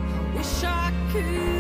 I 0.10 0.38
wish 0.38 0.64
I 0.64 0.92
could. 1.12 1.57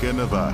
Canadá. 0.00 0.52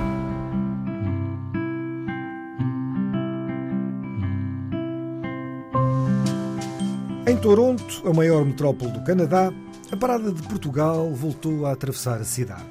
Em 7.27 7.35
Toronto, 7.37 8.07
a 8.07 8.13
maior 8.13 8.45
metrópole 8.45 8.91
do 8.91 9.03
Canadá, 9.03 9.51
a 9.91 9.97
parada 9.97 10.31
de 10.31 10.41
Portugal 10.43 11.11
voltou 11.13 11.65
a 11.65 11.71
atravessar 11.71 12.21
a 12.21 12.23
cidade. 12.23 12.63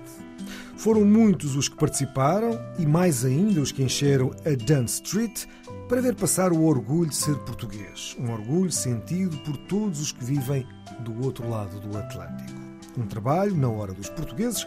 Foram 0.77 1.05
muitos 1.05 1.57
os 1.57 1.69
que 1.69 1.77
participaram 1.77 2.59
e 2.79 2.87
mais 2.87 3.25
ainda 3.25 3.61
os 3.61 3.73
que 3.73 3.83
encheram 3.83 4.31
a 4.47 4.51
Dunn 4.51 4.85
Street 4.85 5.47
para 5.89 6.03
ver 6.03 6.15
passar 6.15 6.53
o 6.53 6.65
orgulho 6.65 7.09
de 7.09 7.17
ser 7.17 7.35
português. 7.39 8.15
Um 8.21 8.31
orgulho 8.31 8.71
sentido 8.71 9.39
por 9.39 9.57
todos 9.57 10.01
os 10.01 10.13
que 10.13 10.23
vivem 10.23 10.67
do 11.01 11.25
outro 11.25 11.49
lado 11.49 11.81
do 11.81 11.97
Atlântico. 11.97 12.61
Um 12.97 13.07
trabalho, 13.07 13.57
na 13.57 13.71
hora 13.71 13.95
dos 13.95 14.11
portugueses, 14.11 14.67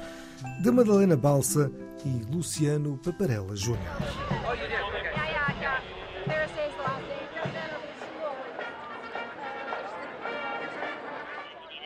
de 0.61 0.71
Madalena 0.71 1.15
Balsa 1.15 1.71
e 2.03 2.33
Luciano 2.33 2.97
Paparella 2.97 3.55
Júnior. 3.55 3.79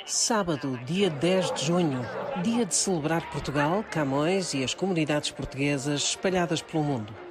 Sábado, 0.06 0.80
dia 0.86 1.10
10 1.10 1.52
de 1.56 1.66
junho, 1.66 2.00
dia 2.42 2.66
de 2.66 2.74
celebrar 2.74 3.30
Portugal, 3.32 3.84
Camões 3.92 4.54
e 4.54 4.64
as 4.64 4.74
comunidades 4.74 5.32
portuguesas 5.32 6.02
espalhadas 6.02 6.62
pelo 6.62 6.84
mundo. 6.84 7.25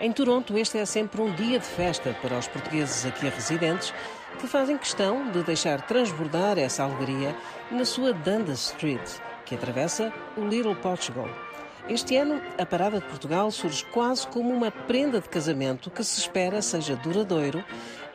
Em 0.00 0.10
Toronto, 0.12 0.56
este 0.56 0.78
é 0.78 0.86
sempre 0.86 1.20
um 1.20 1.30
dia 1.34 1.58
de 1.58 1.66
festa 1.66 2.16
para 2.22 2.38
os 2.38 2.48
portugueses 2.48 3.04
aqui 3.04 3.28
residentes 3.28 3.92
que 4.40 4.46
fazem 4.46 4.78
questão 4.78 5.30
de 5.30 5.42
deixar 5.42 5.82
transbordar 5.82 6.58
essa 6.58 6.84
alegria 6.84 7.36
na 7.70 7.84
sua 7.84 8.14
Dundas 8.14 8.70
Street, 8.70 9.06
que 9.44 9.54
atravessa 9.54 10.10
o 10.38 10.40
Little 10.40 10.74
Portugal. 10.74 11.28
Este 11.86 12.16
ano, 12.16 12.40
a 12.58 12.64
Parada 12.64 12.98
de 12.98 13.04
Portugal 13.04 13.50
surge 13.50 13.84
quase 13.84 14.26
como 14.28 14.48
uma 14.48 14.70
prenda 14.70 15.20
de 15.20 15.28
casamento 15.28 15.90
que 15.90 16.02
se 16.02 16.18
espera 16.18 16.62
seja 16.62 16.96
duradouro 16.96 17.62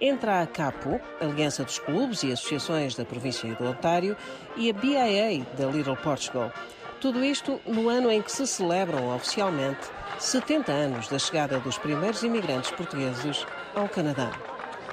entre 0.02 0.28
a 0.28 0.42
ACAPO, 0.42 1.00
Aliança 1.22 1.64
dos 1.64 1.78
Clubes 1.78 2.24
e 2.24 2.32
Associações 2.32 2.96
da 2.96 3.06
Província 3.06 3.54
do 3.54 3.64
Ontário, 3.64 4.18
e 4.58 4.72
a 4.72 4.74
BIA 4.74 5.46
da 5.56 5.68
Little 5.68 5.98
Portugal. 5.98 6.52
Tudo 7.00 7.24
isto 7.24 7.62
no 7.64 7.90
ano 7.90 8.10
em 8.10 8.24
que 8.24 8.32
se 8.32 8.48
celebram 8.48 9.16
oficialmente 9.16 9.88
70 10.20 10.72
anos 10.72 11.08
da 11.08 11.20
chegada 11.20 11.60
dos 11.60 11.78
primeiros 11.78 12.24
imigrantes 12.24 12.72
portugueses 12.72 13.46
ao 13.76 13.88
Canadá. 13.90 14.32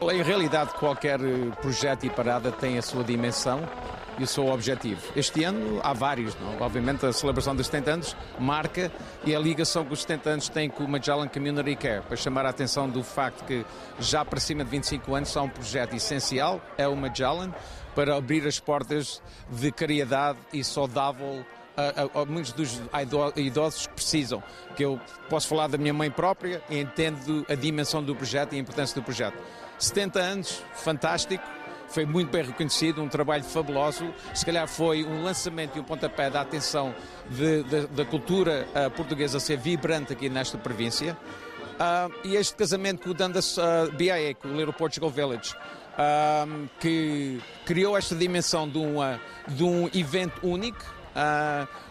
Em 0.00 0.22
realidade, 0.22 0.72
qualquer 0.74 1.20
eh, 1.20 1.50
projeto 1.60 2.04
e 2.04 2.10
parada 2.10 2.50
tem 2.50 2.76
a 2.76 2.82
sua 2.82 3.04
dimensão 3.04 3.60
e 4.18 4.24
o 4.24 4.26
seu 4.26 4.48
objetivo. 4.48 5.00
Este 5.14 5.44
ano 5.44 5.80
há 5.82 5.92
vários, 5.92 6.34
não? 6.40 6.60
obviamente 6.60 7.06
a 7.06 7.12
celebração 7.12 7.54
dos 7.54 7.66
70 7.66 7.90
anos 7.90 8.16
marca 8.38 8.92
e 9.24 9.34
a 9.34 9.38
ligação 9.38 9.84
que 9.84 9.92
os 9.92 10.02
70 10.02 10.30
anos 10.30 10.48
têm 10.48 10.68
com 10.68 10.84
o 10.84 10.88
Magellan 10.88 11.28
Community 11.28 11.76
Care, 11.76 12.02
para 12.02 12.16
chamar 12.16 12.44
a 12.44 12.50
atenção 12.50 12.88
do 12.88 13.02
facto 13.02 13.44
que 13.44 13.64
já 14.00 14.24
para 14.24 14.40
cima 14.40 14.64
de 14.64 14.70
25 14.70 15.14
anos 15.14 15.36
há 15.36 15.42
um 15.42 15.48
projeto 15.48 15.94
essencial, 15.94 16.60
é 16.76 16.86
o 16.86 16.96
Magellan, 16.96 17.54
para 17.94 18.16
abrir 18.16 18.46
as 18.46 18.58
portas 18.58 19.22
de 19.50 19.70
caridade 19.70 20.38
e 20.52 20.64
saudável 20.64 21.44
a, 21.76 22.18
a, 22.18 22.22
a 22.22 22.24
muitos 22.24 22.52
dos 22.52 22.80
idosos 23.36 23.86
que 23.86 23.94
precisam. 23.94 24.42
Que 24.76 24.84
eu 24.84 25.00
posso 25.28 25.48
falar 25.48 25.68
da 25.68 25.78
minha 25.78 25.94
mãe 25.94 26.10
própria 26.10 26.62
e 26.68 26.78
entendo 26.78 27.44
a 27.48 27.54
dimensão 27.54 28.02
do 28.02 28.14
projeto 28.14 28.52
e 28.54 28.56
a 28.56 28.58
importância 28.58 28.94
do 29.00 29.04
projeto. 29.04 29.38
70 29.78 30.20
anos, 30.20 30.62
fantástico, 30.74 31.44
foi 31.92 32.06
muito 32.06 32.30
bem 32.30 32.42
reconhecido, 32.42 33.02
um 33.02 33.08
trabalho 33.08 33.44
fabuloso. 33.44 34.12
Se 34.34 34.46
calhar 34.46 34.66
foi 34.66 35.04
um 35.04 35.22
lançamento 35.22 35.76
e 35.76 35.80
um 35.80 35.84
pontapé 35.84 36.30
da 36.30 36.40
atenção 36.40 36.94
de, 37.28 37.62
de, 37.64 37.86
da 37.88 38.04
cultura 38.04 38.66
uh, 38.74 38.90
portuguesa 38.90 39.38
ser 39.38 39.58
vibrante 39.58 40.12
aqui 40.12 40.30
nesta 40.30 40.56
província. 40.56 41.16
Uh, 41.72 42.12
e 42.24 42.36
este 42.36 42.54
casamento 42.54 43.02
com 43.02 43.10
o 43.10 43.14
Dundas 43.14 43.58
uh, 43.58 43.92
BIA, 43.92 44.34
com 44.34 44.48
o 44.48 44.56
Little 44.56 44.72
Portugal 44.72 45.10
Village, 45.10 45.54
que 46.80 47.38
criou 47.66 47.98
esta 47.98 48.14
dimensão 48.14 48.66
de, 48.66 48.78
uma, 48.78 49.20
de 49.46 49.62
um 49.62 49.90
evento 49.92 50.46
único. 50.46 50.82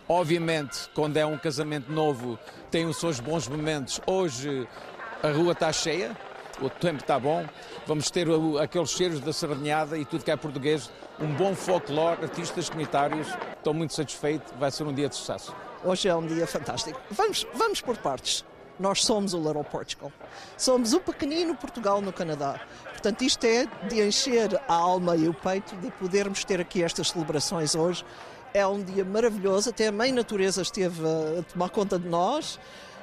Obviamente, 0.08 0.90
quando 0.94 1.18
é 1.18 1.26
um 1.26 1.38
casamento 1.38 1.92
novo, 1.92 2.38
tem 2.70 2.86
os 2.86 2.98
seus 2.98 3.20
bons 3.20 3.48
momentos. 3.48 4.00
Hoje 4.06 4.68
a 5.24 5.30
rua 5.30 5.54
está 5.54 5.72
cheia, 5.72 6.18
o 6.62 6.70
tempo 6.70 7.02
está 7.02 7.20
bom, 7.20 7.46
vamos 7.86 8.10
ter 8.10 8.28
aqueles 8.62 8.90
cheiros 8.90 9.20
da 9.20 9.34
sardinhada 9.34 9.98
e 9.98 10.06
tudo 10.06 10.24
que 10.24 10.32
é 10.32 10.36
português, 10.36 10.92
um 11.20 11.34
bom 11.34 11.56
folclore, 11.56 12.24
artistas 12.24 12.70
comunitários, 12.70 13.28
estou 13.58 13.74
muito 13.74 13.94
satisfeito, 13.94 14.54
vai 14.60 14.72
ser 14.72 14.84
um 14.84 14.94
dia 14.94 15.10
de 15.10 15.16
sucesso. 15.16 15.56
Hoje 15.84 16.08
é 16.08 16.16
um 16.16 16.26
dia 16.26 16.46
fantástico. 16.46 17.00
Vamos, 17.10 17.46
vamos 17.54 17.82
por 17.82 17.98
partes. 17.98 18.46
Nós 18.80 19.04
somos 19.04 19.34
o 19.34 19.38
Little 19.38 19.64
Portugal. 19.64 20.12
Somos 20.58 20.94
o 20.94 21.00
pequenino 21.00 21.56
Portugal 21.56 22.02
no 22.02 22.14
Canadá. 22.14 22.60
Portanto, 22.92 23.22
isto 23.24 23.44
é 23.46 23.68
de 23.88 24.02
encher 24.02 24.60
a 24.68 24.74
alma 24.74 25.16
e 25.16 25.28
o 25.28 25.34
peito 25.34 25.76
de 25.78 25.92
podermos 25.92 26.44
ter 26.44 26.60
aqui 26.60 26.84
estas 26.84 27.10
celebrações 27.10 27.76
hoje. 27.76 28.06
É 28.54 28.68
um 28.68 28.84
dia 28.84 29.06
maravilhoso, 29.06 29.70
até 29.70 29.88
a 29.88 29.92
mãe 29.92 30.12
natureza 30.12 30.62
esteve 30.62 31.02
a 31.40 31.44
tomar 31.44 31.70
conta 31.70 31.98
de 31.98 32.08
nós. 32.08 32.56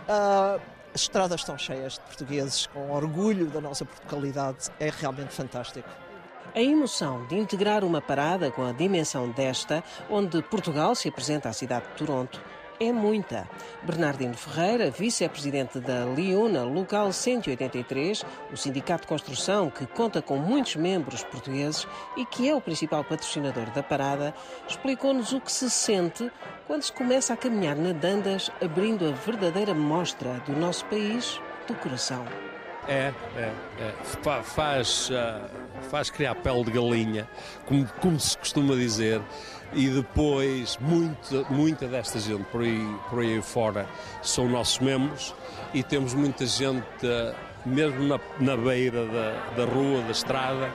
Uh, 0.03 0.61
as 0.95 1.03
estradas 1.03 1.41
estão 1.41 1.57
cheias 1.57 1.95
de 1.95 2.01
portugueses 2.01 2.67
com 2.67 2.91
orgulho 2.91 3.47
da 3.47 3.61
nossa 3.61 3.85
portugalidade. 3.85 4.71
É 4.79 4.91
realmente 4.91 5.33
fantástico. 5.33 5.89
A 6.55 6.61
emoção 6.61 7.27
de 7.27 7.37
integrar 7.37 7.85
uma 7.85 8.01
parada 8.01 8.51
com 8.51 8.65
a 8.67 8.73
dimensão 8.73 9.31
desta, 9.31 9.83
onde 10.11 10.43
Portugal 10.43 10.95
se 10.95 11.09
apresenta 11.09 11.49
à 11.49 11.53
cidade 11.53 11.87
de 11.87 11.93
Toronto, 11.93 12.41
é 12.81 12.93
muita. 12.93 13.49
Bernardino 13.83 14.35
Ferreira, 14.35 14.91
vice-presidente 14.91 15.81
da 15.81 16.05
Liuna 16.05 16.65
Local 16.65 17.13
183, 17.13 18.25
o 18.53 18.57
sindicato 18.57 19.03
de 19.03 19.09
construção 19.09 19.71
que 19.71 19.87
conta 19.87 20.23
com 20.23 20.37
muitos 20.37 20.77
membros 20.77 21.25
portugueses 21.25 21.87
e 22.17 22.25
que 22.25 22.49
é 22.49 22.55
o 22.55 22.61
principal 22.61 23.05
patrocinador 23.05 23.71
da 23.71 23.83
parada, 23.83 24.35
explicou-nos 24.69 25.33
o 25.33 25.41
que 25.41 25.53
se 25.53 25.69
sente 25.71 26.31
quando 26.67 26.83
se 26.83 26.93
começa 26.93 27.33
a 27.33 27.37
caminhar 27.37 27.77
na 27.77 27.93
Dandas, 27.93 28.51
abrindo 28.63 29.07
a 29.07 29.13
verdadeira 29.13 29.75
mostra 29.75 30.35
do 30.47 30.53
nosso 30.53 30.85
país 30.87 31.41
do 31.67 31.75
coração. 31.75 32.25
É, 32.89 33.13
é, 33.37 33.53
é. 33.81 33.95
Faz, 34.43 35.11
faz 35.91 36.11
criar 36.11 36.35
pele 36.37 36.65
de 36.65 36.71
galinha, 36.71 37.29
como, 37.67 37.87
como 38.01 38.19
se 38.19 38.37
costuma 38.39 38.75
dizer 38.75 39.21
e 39.73 39.89
depois 39.89 40.79
muita, 40.81 41.43
muita 41.51 41.87
desta 41.87 42.19
gente 42.19 42.45
por 42.45 42.63
aí, 42.63 42.97
por 43.11 43.21
aí 43.21 43.41
fora 43.43 43.87
são 44.23 44.49
nossos 44.49 44.79
membros 44.79 45.35
e 45.75 45.83
temos 45.83 46.15
muita 46.15 46.47
gente, 46.47 46.83
mesmo 47.67 48.05
na, 48.05 48.19
na 48.41 48.57
beira 48.57 49.05
da, 49.07 49.65
da 49.65 49.65
rua, 49.71 50.01
da 50.03 50.11
estrada, 50.11 50.73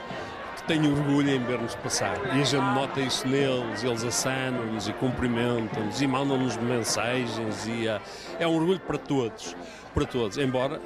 que 0.56 0.62
tem 0.64 0.86
orgulho 0.88 1.30
em 1.30 1.44
ver-nos 1.44 1.74
passar. 1.74 2.16
E 2.26 2.40
a 2.40 2.44
gente 2.44 2.56
nota 2.56 3.00
isso 3.00 3.26
neles, 3.26 3.82
eles 3.82 4.04
assanam-nos 4.04 4.88
e 4.88 4.92
cumprimentam-nos 4.92 6.00
e 6.00 6.06
mandam-nos 6.06 6.56
mensagens 6.56 7.66
e 7.66 7.88
uh, 7.88 8.00
é 8.38 8.46
um 8.46 8.54
orgulho 8.54 8.80
para 8.80 8.98
todos, 8.98 9.56
para 9.92 10.04
todos, 10.04 10.38
embora 10.38 10.80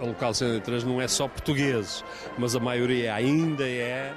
a 0.00 0.04
Local 0.04 0.34
103 0.34 0.84
não 0.84 1.00
é 1.00 1.08
só 1.08 1.28
portugueses, 1.28 2.04
mas 2.38 2.54
a 2.54 2.60
maioria 2.60 3.14
ainda 3.14 3.68
é 3.68 4.14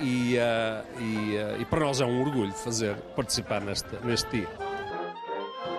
e, 0.00 0.36
uh, 0.36 1.00
e, 1.00 1.36
uh, 1.36 1.60
e, 1.60 1.64
para 1.66 1.80
nós 1.80 2.00
é 2.00 2.04
um 2.04 2.20
orgulho 2.20 2.52
fazer 2.52 2.96
participar 3.14 3.60
neste, 3.60 3.94
neste 4.04 4.30
dia. 4.30 4.48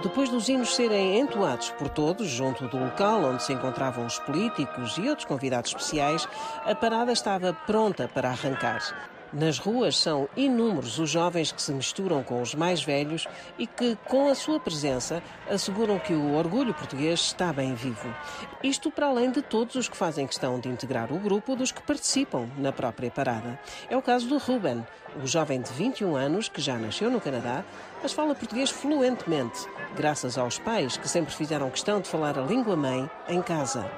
Depois 0.02 0.30
dos 0.30 0.50
hinos 0.50 0.76
serem 0.76 1.20
entoados 1.20 1.72
por 1.72 1.90
todos, 1.90 2.28
junto 2.28 2.68
do 2.68 2.78
local 2.78 3.24
onde 3.24 3.44
se 3.44 3.54
encontravam 3.54 4.06
os 4.06 4.20
políticos 4.20 4.98
e 4.98 5.08
outros 5.10 5.26
convidados 5.26 5.72
especiais, 5.72 6.28
a 6.66 6.76
parada 6.76 7.12
estava 7.12 7.54
pronta 7.54 8.08
para 8.08 8.30
arrancar. 8.30 9.13
Nas 9.34 9.58
ruas 9.58 9.98
são 9.98 10.30
inúmeros 10.38 11.00
os 11.00 11.10
jovens 11.10 11.52
que 11.52 11.60
se 11.60 11.74
misturam 11.74 12.22
com 12.22 12.40
os 12.40 12.54
mais 12.54 12.84
velhos 12.84 13.28
e 13.58 13.66
que, 13.66 13.98
com 14.06 14.30
a 14.30 14.36
sua 14.36 14.60
presença, 14.60 15.24
asseguram 15.50 15.98
que 15.98 16.14
o 16.14 16.36
orgulho 16.36 16.72
português 16.72 17.20
está 17.20 17.52
bem 17.52 17.74
vivo. 17.74 18.14
Isto 18.62 18.92
para 18.92 19.08
além 19.08 19.32
de 19.32 19.42
todos 19.42 19.74
os 19.74 19.90
que 19.90 19.98
fazem 19.98 20.28
questão 20.28 20.60
de 20.60 20.70
integrar 20.70 21.12
o 21.12 21.18
grupo 21.18 21.56
dos 21.56 21.72
que 21.72 21.82
participam 21.82 22.48
na 22.60 22.72
própria 22.72 23.10
parada. 23.10 23.60
É 23.90 23.98
o 23.98 24.04
caso 24.04 24.28
do 24.28 24.38
Ruben, 24.38 24.86
o 25.20 25.26
jovem 25.26 25.62
de 25.62 25.74
21 25.74 26.16
anos 26.16 26.48
que 26.48 26.62
já 26.62 26.78
nasceu 26.78 27.10
no 27.10 27.20
Canadá, 27.20 27.66
mas 28.04 28.14
fala 28.14 28.36
português 28.36 28.70
fluentemente, 28.70 29.66
graças 29.96 30.38
aos 30.38 30.60
pais 30.60 30.96
que 30.96 31.10
sempre 31.10 31.34
fizeram 31.34 31.72
questão 31.72 32.00
de 32.00 32.08
falar 32.08 32.38
a 32.38 32.44
língua 32.44 32.76
mãe 32.76 33.10
em 33.28 33.42
casa. 33.42 33.90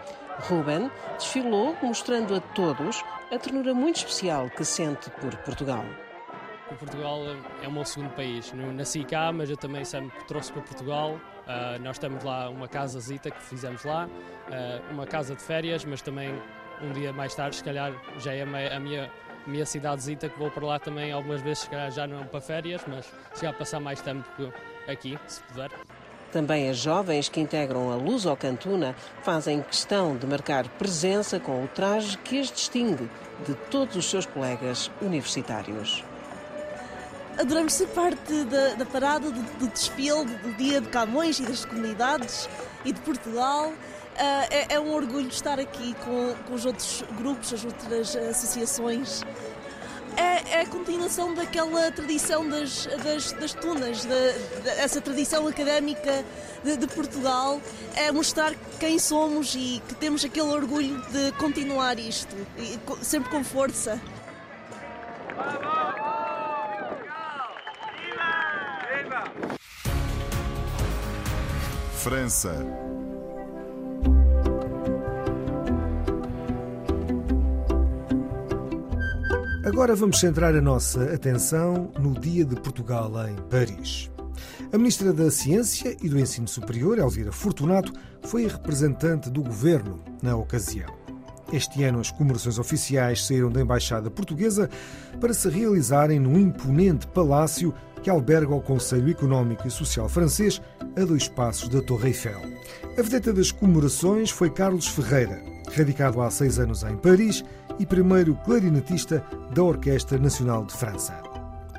Ruben 0.47 0.91
desfilou 1.17 1.75
mostrando 1.81 2.35
a 2.35 2.39
todos 2.39 3.03
a 3.31 3.39
ternura 3.39 3.73
muito 3.73 3.97
especial 3.97 4.49
que 4.49 4.63
sente 4.63 5.09
por 5.11 5.35
Portugal. 5.37 5.83
O 6.71 6.75
Portugal 6.75 7.21
é 7.61 7.67
o 7.67 7.71
meu 7.71 7.85
segundo 7.85 8.11
país. 8.15 8.51
Nasci 8.53 9.03
cá, 9.03 9.31
mas 9.31 9.49
eu 9.49 9.57
também 9.57 9.83
sempre 9.85 10.17
trouxe 10.25 10.51
para 10.51 10.61
Portugal. 10.61 11.11
Uh, 11.13 11.81
nós 11.81 11.97
temos 11.99 12.23
lá 12.23 12.49
uma 12.49 12.67
casazita 12.67 13.29
que 13.29 13.41
fizemos 13.43 13.83
lá, 13.83 14.07
uh, 14.07 14.91
uma 14.93 15.05
casa 15.05 15.35
de 15.35 15.41
férias, 15.41 15.85
mas 15.85 16.01
também 16.01 16.33
um 16.81 16.91
dia 16.91 17.13
mais 17.13 17.35
tarde, 17.35 17.55
se 17.55 17.63
calhar, 17.63 17.93
já 18.17 18.33
é 18.33 18.41
a 18.41 18.79
minha, 18.79 19.11
a 19.45 19.49
minha 19.49 19.65
cidadezita 19.65 20.27
que 20.27 20.37
vou 20.39 20.49
para 20.49 20.65
lá 20.65 20.79
também 20.79 21.11
algumas 21.11 21.41
vezes, 21.41 21.59
se 21.59 21.69
calhar 21.69 21.91
já 21.91 22.07
não 22.07 22.21
é 22.21 22.23
para 22.25 22.41
férias, 22.41 22.83
mas 22.87 23.05
se 23.33 23.41
calhar 23.41 23.55
passar 23.55 23.79
mais 23.79 24.01
tempo 24.01 24.27
aqui, 24.87 25.17
se 25.27 25.41
puder. 25.43 25.69
Também 26.35 26.69
as 26.69 26.75
jovens 26.75 27.29
que 27.29 27.39
integram 27.39 27.93
a 27.93 27.95
Luz 27.95 28.25
ao 28.25 28.35
Cantuna 28.35 28.93
fazem 29.23 29.61
questão 29.61 30.17
de 30.17 30.27
marcar 30.27 30.67
presença 30.67 31.39
com 31.39 31.63
o 31.63 31.67
traje 31.69 32.17
que 32.17 32.37
as 32.37 32.51
distingue 32.51 33.09
de 33.47 33.55
todos 33.71 33.95
os 33.95 34.03
seus 34.03 34.25
colegas 34.25 34.91
universitários. 35.01 36.03
Adoramos 37.39 37.71
ser 37.71 37.87
parte 37.87 38.43
da, 38.43 38.73
da 38.73 38.85
parada, 38.85 39.31
do, 39.31 39.41
do, 39.59 39.67
desfile, 39.69 40.25
do 40.25 40.57
Dia 40.57 40.81
de 40.81 40.89
Camões 40.89 41.39
e 41.39 41.43
das 41.43 41.63
comunidades 41.63 42.49
e 42.83 42.91
de 42.91 42.99
Portugal. 42.99 43.69
Uh, 43.69 43.75
é, 44.51 44.73
é, 44.73 44.79
um 44.79 44.93
orgulho 44.93 45.29
estar 45.29 45.57
aqui 45.57 45.95
com, 46.03 46.35
com 46.45 46.53
os 46.53 46.65
outros 46.65 47.01
grupos, 47.17 47.53
as 47.53 47.63
outras 47.63 48.13
associações 48.13 49.23
é, 50.17 50.57
é 50.57 50.61
a 50.61 50.65
continuação 50.65 51.33
daquela 51.33 51.91
tradição 51.91 52.47
das, 52.47 52.85
das, 52.85 53.31
das 53.33 53.53
tunas, 53.53 54.01
de, 54.01 54.07
de, 54.61 54.69
essa 54.69 55.01
tradição 55.01 55.47
académica 55.47 56.23
de, 56.63 56.77
de, 56.77 56.87
Portugal, 56.87 57.61
é 57.95 58.11
mostrar 58.11 58.53
quem 58.79 58.99
somos 58.99 59.55
e 59.55 59.81
que 59.87 59.95
temos 59.95 60.23
aquele 60.23 60.47
orgulho 60.47 61.01
de 61.11 61.31
continuar 61.33 61.99
isto, 61.99 62.35
e, 62.57 62.79
sempre 63.03 63.29
com 63.29 63.43
força. 63.43 63.99
França 72.01 72.84
Agora 79.65 79.95
vamos 79.95 80.19
centrar 80.19 80.53
a 80.55 80.61
nossa 80.61 81.11
atenção 81.11 81.91
no 81.99 82.13
Dia 82.13 82.45
de 82.45 82.55
Portugal 82.55 83.11
em 83.27 83.35
Paris. 83.49 84.11
A 84.71 84.77
Ministra 84.77 85.11
da 85.11 85.31
Ciência 85.31 85.97
e 86.03 86.07
do 86.07 86.19
Ensino 86.19 86.47
Superior, 86.47 86.99
Elvira 86.99 87.31
Fortunato, 87.31 87.91
foi 88.21 88.45
a 88.45 88.49
representante 88.49 89.27
do 89.27 89.41
governo 89.41 89.99
na 90.21 90.35
ocasião. 90.35 90.93
Este 91.51 91.83
ano, 91.83 91.99
as 91.99 92.11
comemorações 92.11 92.59
oficiais 92.59 93.25
saíram 93.25 93.51
da 93.51 93.59
Embaixada 93.59 94.11
Portuguesa 94.11 94.69
para 95.19 95.33
se 95.33 95.49
realizarem 95.49 96.19
no 96.19 96.39
imponente 96.39 97.07
palácio 97.07 97.73
que 98.03 98.09
alberga 98.09 98.53
o 98.53 98.61
Conselho 98.61 99.09
Económico 99.09 99.67
e 99.67 99.71
Social 99.71 100.07
francês 100.07 100.61
a 100.95 101.03
dois 101.03 101.27
passos 101.27 101.69
da 101.69 101.81
Torre 101.81 102.09
Eiffel. 102.09 102.39
A 102.99 103.01
vedeta 103.01 103.33
das 103.33 103.51
comemorações 103.51 104.29
foi 104.29 104.51
Carlos 104.51 104.87
Ferreira, 104.87 105.41
radicado 105.75 106.21
há 106.21 106.29
seis 106.29 106.59
anos 106.59 106.83
em 106.83 106.95
Paris 106.97 107.43
e 107.79 107.85
primeiro 107.85 108.35
clarinetista 108.45 109.23
da 109.53 109.63
Orquestra 109.63 110.17
Nacional 110.17 110.65
de 110.65 110.73
França. 110.73 111.24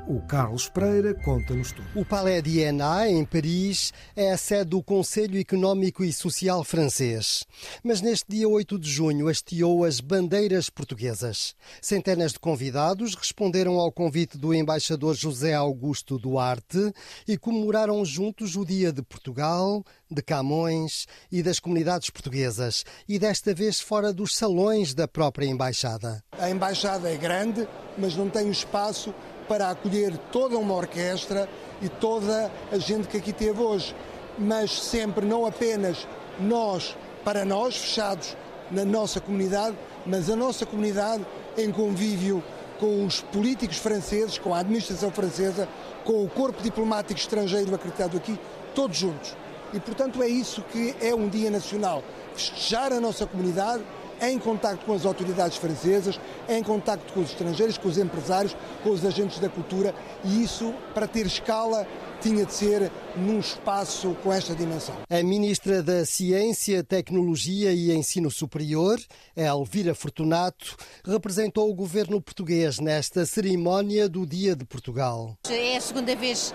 O 0.09 0.21
Carlos 0.21 0.69
Pereira 0.69 1.13
conta-nos 1.13 1.73
tudo. 1.73 1.85
O 1.93 2.05
Palais 2.05 2.41
d'Iéna, 2.41 3.09
em 3.09 3.25
Paris, 3.25 3.91
é 4.15 4.31
a 4.31 4.37
sede 4.37 4.69
do 4.69 4.81
Conselho 4.81 5.37
Económico 5.37 6.01
e 6.01 6.13
Social 6.13 6.63
francês. 6.63 7.43
Mas 7.83 7.99
neste 7.99 8.25
dia 8.29 8.47
8 8.47 8.79
de 8.79 8.89
junho 8.89 9.27
hasteou 9.27 9.83
as 9.83 9.99
bandeiras 9.99 10.69
portuguesas. 10.69 11.53
Centenas 11.81 12.31
de 12.31 12.39
convidados 12.39 13.15
responderam 13.15 13.81
ao 13.81 13.91
convite 13.91 14.37
do 14.37 14.53
embaixador 14.53 15.13
José 15.13 15.53
Augusto 15.53 16.17
Duarte 16.17 16.93
e 17.27 17.37
comemoraram 17.37 18.05
juntos 18.05 18.55
o 18.55 18.63
Dia 18.63 18.93
de 18.93 19.01
Portugal, 19.01 19.83
de 20.09 20.21
Camões 20.21 21.05
e 21.29 21.43
das 21.43 21.59
comunidades 21.59 22.09
portuguesas, 22.09 22.85
e 23.09 23.19
desta 23.19 23.53
vez 23.53 23.81
fora 23.81 24.13
dos 24.13 24.37
salões 24.37 24.93
da 24.93 25.05
própria 25.05 25.47
embaixada. 25.47 26.23
A 26.31 26.49
embaixada 26.49 27.11
é 27.11 27.17
grande, 27.17 27.67
mas 27.97 28.15
não 28.15 28.29
tem 28.29 28.49
espaço 28.49 29.13
para 29.47 29.69
acolher 29.69 30.17
toda 30.31 30.57
uma 30.57 30.73
orquestra 30.73 31.47
e 31.81 31.89
toda 31.89 32.51
a 32.71 32.77
gente 32.77 33.07
que 33.07 33.17
aqui 33.17 33.31
teve 33.31 33.61
hoje. 33.61 33.95
Mas 34.37 34.71
sempre, 34.71 35.25
não 35.25 35.45
apenas 35.45 36.07
nós, 36.39 36.95
para 37.23 37.43
nós, 37.43 37.75
fechados 37.77 38.35
na 38.69 38.85
nossa 38.85 39.19
comunidade, 39.19 39.75
mas 40.05 40.29
a 40.29 40.35
nossa 40.35 40.65
comunidade 40.65 41.25
em 41.57 41.71
convívio 41.71 42.43
com 42.79 43.05
os 43.05 43.21
políticos 43.21 43.77
franceses, 43.77 44.37
com 44.37 44.53
a 44.53 44.59
administração 44.59 45.11
francesa, 45.11 45.67
com 46.03 46.23
o 46.23 46.29
corpo 46.29 46.61
diplomático 46.61 47.19
estrangeiro 47.19 47.73
acreditado 47.73 48.17
aqui, 48.17 48.39
todos 48.75 48.97
juntos. 48.97 49.35
E, 49.73 49.79
portanto, 49.79 50.21
é 50.23 50.27
isso 50.27 50.61
que 50.71 50.95
é 51.01 51.13
um 51.13 51.27
dia 51.27 51.51
nacional. 51.51 52.03
Festejar 52.35 52.93
a 52.93 53.01
nossa 53.01 53.25
comunidade, 53.25 53.83
em 54.21 54.39
contacto 54.39 54.85
com 54.85 54.93
as 54.93 55.05
autoridades 55.05 55.57
francesas, 55.57 56.19
em 56.47 56.63
contacto 56.63 57.13
com 57.13 57.21
os 57.21 57.29
estrangeiros, 57.29 57.77
com 57.77 57.87
os 57.87 57.97
empresários, 57.97 58.55
com 58.83 58.89
os 58.89 59.05
agentes 59.05 59.39
da 59.39 59.49
cultura 59.49 59.93
e 60.23 60.43
isso, 60.43 60.73
para 60.93 61.07
ter 61.07 61.25
escala, 61.25 61.87
tinha 62.21 62.45
de 62.45 62.53
ser 62.53 62.91
num 63.15 63.39
espaço 63.39 64.15
com 64.23 64.33
esta 64.33 64.55
dimensão. 64.55 64.95
A 65.09 65.21
Ministra 65.23 65.83
da 65.83 66.05
Ciência, 66.05 66.83
Tecnologia 66.83 67.71
e 67.71 67.91
Ensino 67.91 68.31
Superior, 68.31 68.99
Elvira 69.35 69.93
Fortunato, 69.93 70.75
representou 71.05 71.69
o 71.69 71.75
governo 71.75 72.21
português 72.21 72.79
nesta 72.79 73.25
cerimónia 73.25 74.09
do 74.09 74.25
Dia 74.25 74.55
de 74.55 74.65
Portugal. 74.65 75.37
É 75.49 75.77
a 75.77 75.81
segunda 75.81 76.15
vez 76.15 76.53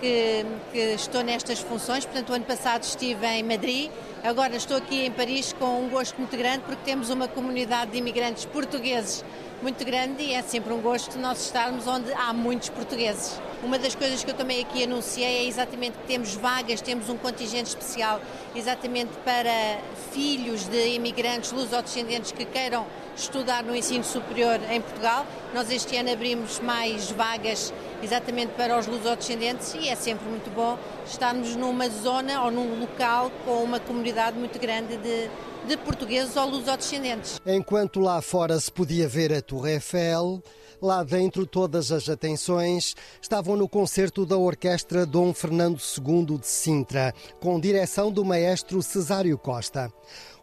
que, 0.00 0.46
que, 0.72 0.78
estou 0.94 1.22
nestas 1.22 1.58
funções. 1.58 2.04
Portanto, 2.04 2.30
o 2.30 2.32
ano 2.34 2.44
passado 2.44 2.84
estive 2.84 3.26
em 3.26 3.42
Madrid, 3.42 3.90
agora 4.22 4.56
estou 4.56 4.76
aqui 4.76 5.04
em 5.04 5.10
Paris 5.10 5.52
com 5.52 5.82
um 5.82 5.88
gosto 5.88 6.16
muito 6.16 6.36
grande 6.36 6.60
porque 6.60 6.82
temos 6.84 7.10
uma 7.10 7.26
comunidade 7.26 7.90
de 7.90 7.98
imigrantes 7.98 8.44
portugueses 8.44 9.24
muito 9.60 9.84
grande 9.84 10.22
e 10.22 10.34
é 10.34 10.42
sempre 10.42 10.72
um 10.72 10.80
gosto 10.80 11.18
nós 11.18 11.44
estarmos 11.44 11.86
onde 11.86 12.12
há 12.12 12.32
muitos 12.32 12.68
portugueses. 12.68 13.40
Uma 13.62 13.76
das 13.76 13.94
coisas 13.94 14.22
que 14.22 14.30
eu 14.30 14.34
também 14.34 14.60
aqui 14.62 14.84
anunciei 14.84 15.38
é 15.38 15.44
exatamente 15.46 15.98
que 15.98 16.06
temos 16.06 16.34
vagas, 16.34 16.80
temos 16.80 17.08
um 17.08 17.16
contingente 17.16 17.70
especial 17.70 18.20
exatamente 18.54 19.10
para 19.24 19.80
filhos 20.12 20.68
de 20.68 20.94
imigrantes 20.94 21.50
luso-descendentes 21.50 22.30
que 22.30 22.44
queiram 22.44 22.86
estudar 23.16 23.64
no 23.64 23.74
ensino 23.74 24.04
superior 24.04 24.60
em 24.70 24.80
Portugal. 24.80 25.26
Nós 25.52 25.70
este 25.72 25.96
ano 25.96 26.12
abrimos 26.12 26.60
mais 26.60 27.10
vagas 27.10 27.72
exatamente 28.02 28.52
para 28.52 28.78
os 28.78 28.86
lusodescendentes 28.86 29.74
e 29.74 29.88
é 29.88 29.96
sempre 29.96 30.28
muito 30.28 30.50
bom 30.50 30.78
estarmos 31.06 31.56
numa 31.56 31.88
zona 31.88 32.44
ou 32.44 32.50
num 32.50 32.80
local 32.80 33.30
com 33.44 33.62
uma 33.62 33.80
comunidade 33.80 34.38
muito 34.38 34.58
grande 34.58 34.96
de, 34.96 35.30
de 35.66 35.76
portugueses 35.78 36.36
ou 36.36 36.48
lusodescendentes. 36.48 37.40
Enquanto 37.46 38.00
lá 38.00 38.20
fora 38.20 38.58
se 38.58 38.70
podia 38.70 39.08
ver 39.08 39.32
a 39.32 39.42
Torre 39.42 39.72
Eiffel, 39.74 40.42
lá 40.80 41.02
dentro 41.02 41.46
todas 41.46 41.90
as 41.90 42.08
atenções 42.08 42.94
estavam 43.20 43.56
no 43.56 43.68
concerto 43.68 44.24
da 44.24 44.36
Orquestra 44.36 45.04
Dom 45.04 45.34
Fernando 45.34 45.80
II 45.80 46.38
de 46.38 46.46
Sintra, 46.46 47.12
com 47.40 47.58
direção 47.58 48.10
do 48.10 48.24
maestro 48.24 48.82
Cesário 48.82 49.36
Costa. 49.36 49.92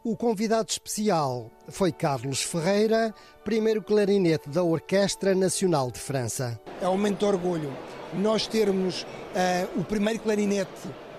O 0.07 0.15
convidado 0.15 0.69
especial 0.69 1.49
foi 1.67 1.91
Carlos 1.91 2.43
Ferreira, 2.43 3.11
primeiro 3.43 3.81
clarinete 3.81 4.47
da 4.47 4.61
Orquestra 4.61 5.33
Nacional 5.33 5.89
de 5.89 5.97
França. 5.97 6.61
É 6.79 6.87
um 6.87 6.91
momento 6.91 7.17
de 7.17 7.25
orgulho 7.25 7.73
nós 8.13 8.45
termos 8.45 9.01
uh, 9.01 9.79
o 9.79 9.83
primeiro 9.83 10.19
clarinete 10.19 10.69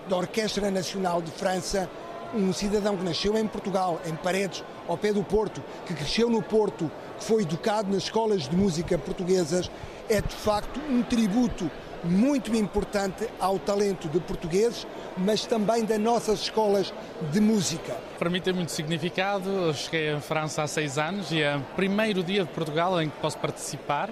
da 0.07 0.15
Orquestra 0.15 0.71
Nacional 0.71 1.21
de 1.21 1.29
França, 1.31 1.89
um 2.33 2.53
cidadão 2.53 2.95
que 2.95 3.03
nasceu 3.03 3.37
em 3.37 3.45
Portugal, 3.45 3.99
em 4.05 4.15
Paredes, 4.15 4.63
ao 4.87 4.97
pé 4.97 5.11
do 5.11 5.21
Porto, 5.21 5.61
que 5.85 5.93
cresceu 5.93 6.29
no 6.29 6.41
Porto, 6.41 6.89
que 7.19 7.25
foi 7.25 7.41
educado 7.41 7.91
nas 7.91 8.03
escolas 8.03 8.47
de 8.47 8.55
música 8.55 8.97
portuguesas, 8.97 9.69
é 10.07 10.21
de 10.21 10.33
facto 10.33 10.79
um 10.89 11.03
tributo 11.03 11.69
muito 12.07 12.55
importante 12.55 13.27
ao 13.39 13.59
talento 13.59 14.07
de 14.07 14.19
portugueses, 14.19 14.87
mas 15.17 15.45
também 15.45 15.85
das 15.85 15.99
nossas 15.99 16.41
escolas 16.41 16.93
de 17.31 17.39
música. 17.39 17.95
Para 18.17 18.29
mim 18.29 18.41
tem 18.41 18.53
muito 18.53 18.71
significado. 18.71 19.49
Eu 19.49 19.73
cheguei 19.73 20.13
à 20.13 20.19
França 20.19 20.63
há 20.63 20.67
seis 20.67 20.97
anos 20.97 21.31
e 21.31 21.41
é 21.41 21.55
o 21.55 21.61
primeiro 21.75 22.23
dia 22.23 22.43
de 22.43 22.51
Portugal 22.51 23.01
em 23.01 23.09
que 23.09 23.17
posso 23.19 23.37
participar 23.37 24.09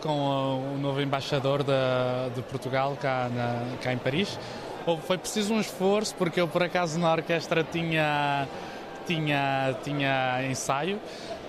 com 0.00 0.74
o 0.74 0.78
novo 0.78 1.00
embaixador 1.00 1.62
de, 1.62 2.34
de 2.34 2.42
Portugal 2.42 2.96
cá, 3.00 3.28
na, 3.32 3.76
cá 3.82 3.92
em 3.92 3.98
Paris. 3.98 4.38
Foi 5.06 5.18
preciso 5.18 5.52
um 5.52 5.60
esforço 5.60 6.14
porque 6.14 6.40
eu 6.40 6.48
por 6.48 6.62
acaso 6.62 6.98
na 6.98 7.12
orquestra 7.12 7.62
tinha 7.62 8.48
tinha 9.06 9.76
tinha 9.82 10.46
ensaio 10.48 10.98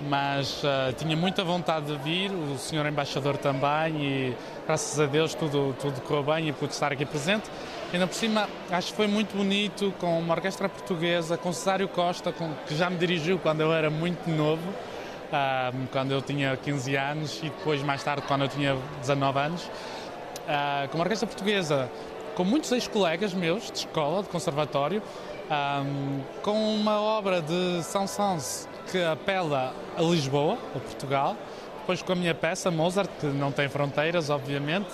mas 0.07 0.63
uh, 0.63 0.93
tinha 0.97 1.15
muita 1.15 1.43
vontade 1.43 1.88
de 1.88 1.97
vir, 1.97 2.31
o 2.31 2.57
senhor 2.57 2.85
embaixador 2.85 3.38
também, 3.38 3.95
e 4.01 4.38
graças 4.65 4.99
a 4.99 5.05
Deus 5.05 5.33
tudo, 5.33 5.75
tudo 5.79 5.99
correu 6.01 6.23
bem 6.23 6.49
e 6.49 6.53
pude 6.53 6.73
estar 6.73 6.91
aqui 6.91 7.05
presente. 7.05 7.49
Ainda 7.91 8.07
por 8.07 8.13
cima, 8.13 8.47
acho 8.71 8.91
que 8.91 8.97
foi 8.97 9.07
muito 9.07 9.35
bonito 9.35 9.93
com 9.99 10.19
uma 10.19 10.35
orquestra 10.35 10.69
portuguesa, 10.69 11.38
com 11.38 11.51
Cesário 11.51 11.88
Costa, 11.88 12.31
com, 12.31 12.53
que 12.67 12.75
já 12.75 12.89
me 12.89 12.97
dirigiu 12.97 13.39
quando 13.39 13.62
eu 13.62 13.73
era 13.73 13.89
muito 13.89 14.29
novo, 14.29 14.69
uh, 14.69 15.88
quando 15.91 16.12
eu 16.12 16.21
tinha 16.21 16.55
15 16.55 16.95
anos 16.95 17.39
e 17.39 17.49
depois 17.49 17.81
mais 17.83 18.03
tarde 18.03 18.23
quando 18.27 18.43
eu 18.43 18.47
tinha 18.47 18.77
19 19.01 19.39
anos. 19.39 19.63
Uh, 19.63 20.88
com 20.89 20.97
uma 20.97 21.03
orquestra 21.03 21.27
portuguesa, 21.27 21.89
com 22.35 22.43
muitos 22.43 22.71
ex-colegas 22.71 23.33
meus 23.33 23.69
de 23.69 23.79
escola, 23.79 24.23
de 24.23 24.29
conservatório, 24.29 25.03
um, 25.49 26.21
com 26.41 26.75
uma 26.75 27.01
obra 27.01 27.41
de 27.41 27.83
Saint-Saëns 27.83 28.68
que 28.91 29.04
apela 29.04 29.73
a 29.97 30.02
Lisboa, 30.02 30.58
a 30.75 30.80
Portugal, 30.80 31.36
depois 31.80 32.02
com 32.02 32.12
a 32.12 32.15
minha 32.15 32.36
peça 32.36 32.69
Mozart, 32.69 33.10
que 33.19 33.25
não 33.25 33.52
tem 33.52 33.67
fronteiras, 33.67 34.30
obviamente, 34.30 34.89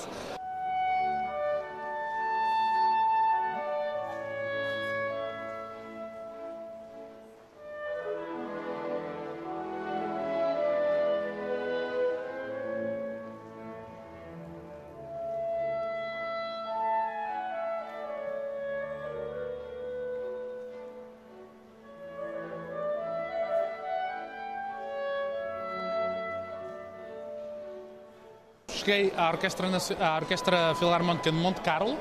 cheguei 28.86 29.12
à 29.18 29.30
Orquestra, 29.30 29.68
à 30.00 30.16
Orquestra 30.18 30.76
Filarmónica 30.76 31.32
de 31.32 31.36
Monte 31.36 31.60
Carlo 31.62 31.98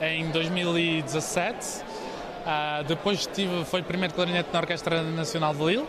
em 0.00 0.28
2017. 0.30 1.78
Uh, 1.78 1.82
ah, 2.44 2.82
depois 2.86 3.24
tive, 3.28 3.64
foi 3.64 3.82
primeiro 3.82 4.12
clarinete 4.14 4.48
na 4.52 4.58
Orquestra 4.58 5.00
Nacional 5.00 5.54
de 5.54 5.64
Lille. 5.64 5.86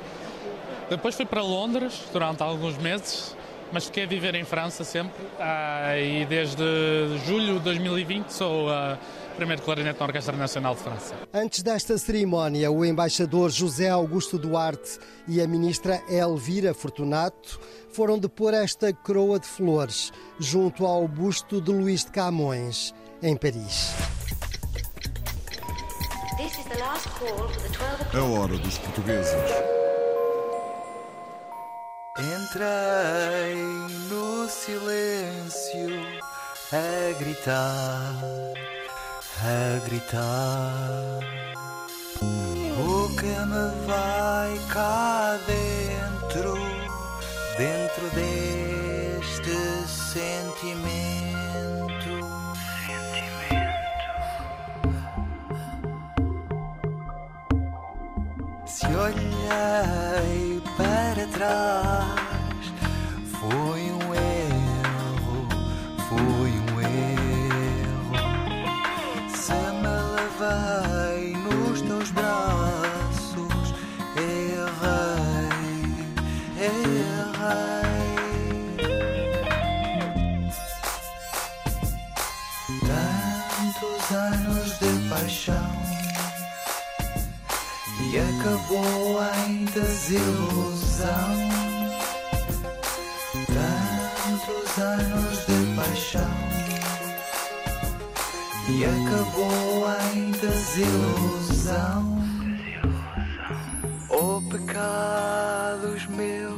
Depois 0.87 1.15
fui 1.15 1.25
para 1.25 1.41
Londres 1.41 2.07
durante 2.13 2.43
alguns 2.43 2.77
meses, 2.77 3.35
mas 3.71 3.85
fiquei 3.85 4.03
a 4.03 4.05
viver 4.05 4.35
em 4.35 4.43
França 4.43 4.83
sempre. 4.83 5.19
Uh, 5.23 5.97
e 5.97 6.25
desde 6.25 6.63
julho 7.25 7.55
de 7.55 7.61
2020 7.61 8.29
sou 8.29 8.69
uh, 8.69 8.97
primeiro 9.35 9.61
clarinete 9.61 9.99
na 9.99 10.05
Orquestra 10.05 10.35
Nacional 10.35 10.75
de 10.75 10.81
França. 10.81 11.15
Antes 11.33 11.61
desta 11.61 11.97
cerimónia, 11.97 12.71
o 12.71 12.83
embaixador 12.83 13.51
José 13.51 13.89
Augusto 13.89 14.37
Duarte 14.37 14.97
e 15.27 15.41
a 15.41 15.47
ministra 15.47 16.01
Elvira 16.09 16.73
Fortunato 16.73 17.59
foram 17.91 18.17
depor 18.17 18.53
esta 18.53 18.91
coroa 18.93 19.39
de 19.39 19.47
flores 19.47 20.11
junto 20.39 20.85
ao 20.85 21.07
busto 21.07 21.61
de 21.61 21.71
Luís 21.71 22.03
de 22.05 22.11
Camões, 22.11 22.93
em 23.21 23.35
Paris. 23.35 23.93
A 28.13 28.23
hora 28.23 28.57
dos 28.57 28.77
portugueses. 28.77 29.35
Entrei 32.17 33.55
no 34.09 34.47
silêncio 34.49 35.89
a 36.71 37.19
gritar, 37.19 38.15
a 39.45 39.79
gritar. 39.85 41.19
O 42.77 43.15
que 43.15 43.35
me 43.51 43.67
vai 43.85 44.59
cá 44.73 45.37
dentro, 45.45 46.55
dentro 47.57 48.09
deste 48.15 49.55
sentimento. 49.87 51.14
Acabou 88.65 89.21
em 89.47 89.65
desilusão. 89.65 91.09
Tantos 93.47 94.77
anos 94.79 95.45
de 95.45 95.75
paixão 95.75 96.21
e 98.67 98.85
acabou 98.85 99.87
em 100.13 100.31
desilusão. 100.31 102.15
Oh, 104.09 104.41
pecados 104.49 106.07
meus, 106.07 106.55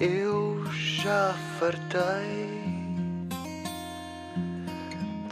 eu 0.00 0.64
já 0.72 1.34
fartei 1.60 2.43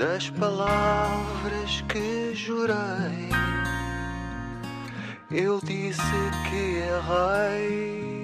das 0.02 0.28
palavras 0.30 1.80
que 1.88 2.34
jurei. 2.34 3.28
Eu 5.30 5.60
disse 5.62 6.02
que 6.50 6.82
errei. 6.82 8.21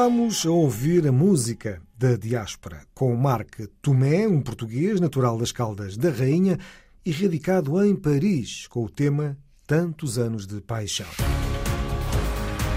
Voltamos 0.00 0.46
a 0.46 0.50
ouvir 0.50 1.06
a 1.06 1.12
música 1.12 1.82
da 1.94 2.16
diáspora 2.16 2.80
com 2.94 3.14
Marc 3.14 3.66
Tomé, 3.82 4.26
um 4.26 4.40
português 4.40 4.98
natural 4.98 5.36
das 5.36 5.52
Caldas 5.52 5.94
da 5.94 6.08
Rainha 6.08 6.58
e 7.04 7.10
radicado 7.10 7.84
em 7.84 7.94
Paris, 7.94 8.66
com 8.66 8.82
o 8.82 8.88
tema 8.88 9.36
Tantos 9.66 10.18
anos 10.18 10.46
de 10.46 10.58
paixão. 10.62 11.06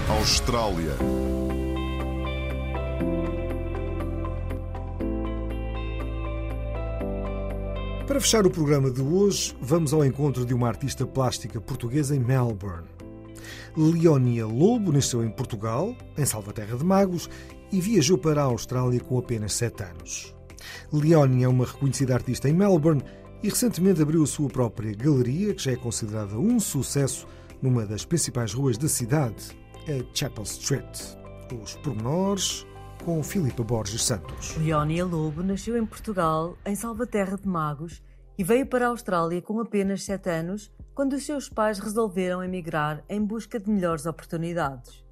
Austrália. 0.06 0.98
Para 8.06 8.20
fechar 8.20 8.46
o 8.46 8.50
programa 8.50 8.90
de 8.90 9.00
hoje, 9.00 9.56
vamos 9.62 9.94
ao 9.94 10.04
encontro 10.04 10.44
de 10.44 10.52
uma 10.52 10.68
artista 10.68 11.06
plástica 11.06 11.58
portuguesa 11.58 12.14
em 12.14 12.20
Melbourne. 12.20 12.93
Leonia 13.76 14.46
Lobo 14.46 14.92
nasceu 14.92 15.24
em 15.24 15.30
Portugal, 15.30 15.96
em 16.16 16.24
Salvaterra 16.24 16.76
de 16.76 16.84
Magos, 16.84 17.28
e 17.72 17.80
viajou 17.80 18.16
para 18.16 18.40
a 18.40 18.44
Austrália 18.44 19.00
com 19.00 19.18
apenas 19.18 19.52
7 19.54 19.82
anos. 19.82 20.34
Leonia 20.92 21.46
é 21.46 21.48
uma 21.48 21.66
reconhecida 21.66 22.14
artista 22.14 22.48
em 22.48 22.52
Melbourne 22.52 23.02
e 23.42 23.48
recentemente 23.48 24.00
abriu 24.00 24.22
a 24.22 24.26
sua 24.26 24.48
própria 24.48 24.94
galeria, 24.94 25.52
que 25.54 25.62
já 25.62 25.72
é 25.72 25.76
considerada 25.76 26.38
um 26.38 26.60
sucesso 26.60 27.26
numa 27.60 27.84
das 27.84 28.04
principais 28.04 28.52
ruas 28.52 28.78
da 28.78 28.88
cidade, 28.88 29.56
a 29.88 30.16
Chapel 30.16 30.44
Street. 30.44 31.00
Os 31.62 31.74
pormenores 31.76 32.66
com 33.04 33.22
Filipe 33.22 33.62
Borges 33.62 34.02
Santos. 34.02 34.56
Leónia 34.56 35.04
Lobo 35.04 35.42
nasceu 35.42 35.76
em 35.76 35.84
Portugal, 35.84 36.56
em 36.64 36.74
Salvaterra 36.74 37.36
de 37.36 37.46
Magos, 37.46 38.02
e 38.38 38.42
veio 38.42 38.66
para 38.66 38.86
a 38.86 38.88
Austrália 38.88 39.42
com 39.42 39.60
apenas 39.60 40.02
7 40.04 40.30
anos, 40.30 40.72
quando 40.94 41.14
os 41.14 41.26
seus 41.26 41.48
pais 41.48 41.78
resolveram 41.78 42.42
emigrar 42.42 43.02
em 43.08 43.20
busca 43.24 43.58
de 43.58 43.68
melhores 43.68 44.06
oportunidades. 44.06 45.04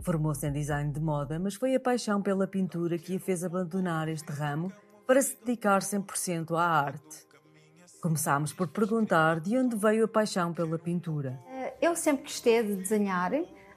Formou-se 0.00 0.46
em 0.46 0.52
design 0.52 0.92
de 0.92 1.00
moda, 1.00 1.38
mas 1.38 1.54
foi 1.54 1.74
a 1.74 1.80
paixão 1.80 2.22
pela 2.22 2.46
pintura 2.46 2.98
que 2.98 3.16
a 3.16 3.20
fez 3.20 3.42
abandonar 3.42 4.08
este 4.08 4.30
ramo 4.30 4.72
para 5.06 5.20
se 5.20 5.36
dedicar 5.44 5.80
100% 5.80 6.56
à 6.56 6.62
arte. 6.62 7.26
Começámos 8.00 8.52
por 8.52 8.68
perguntar 8.68 9.40
de 9.40 9.56
onde 9.56 9.76
veio 9.76 10.04
a 10.04 10.08
paixão 10.08 10.52
pela 10.52 10.78
pintura. 10.78 11.38
Eu 11.80 11.96
sempre 11.96 12.24
gostei 12.24 12.62
de 12.62 12.76
desenhar, 12.76 13.32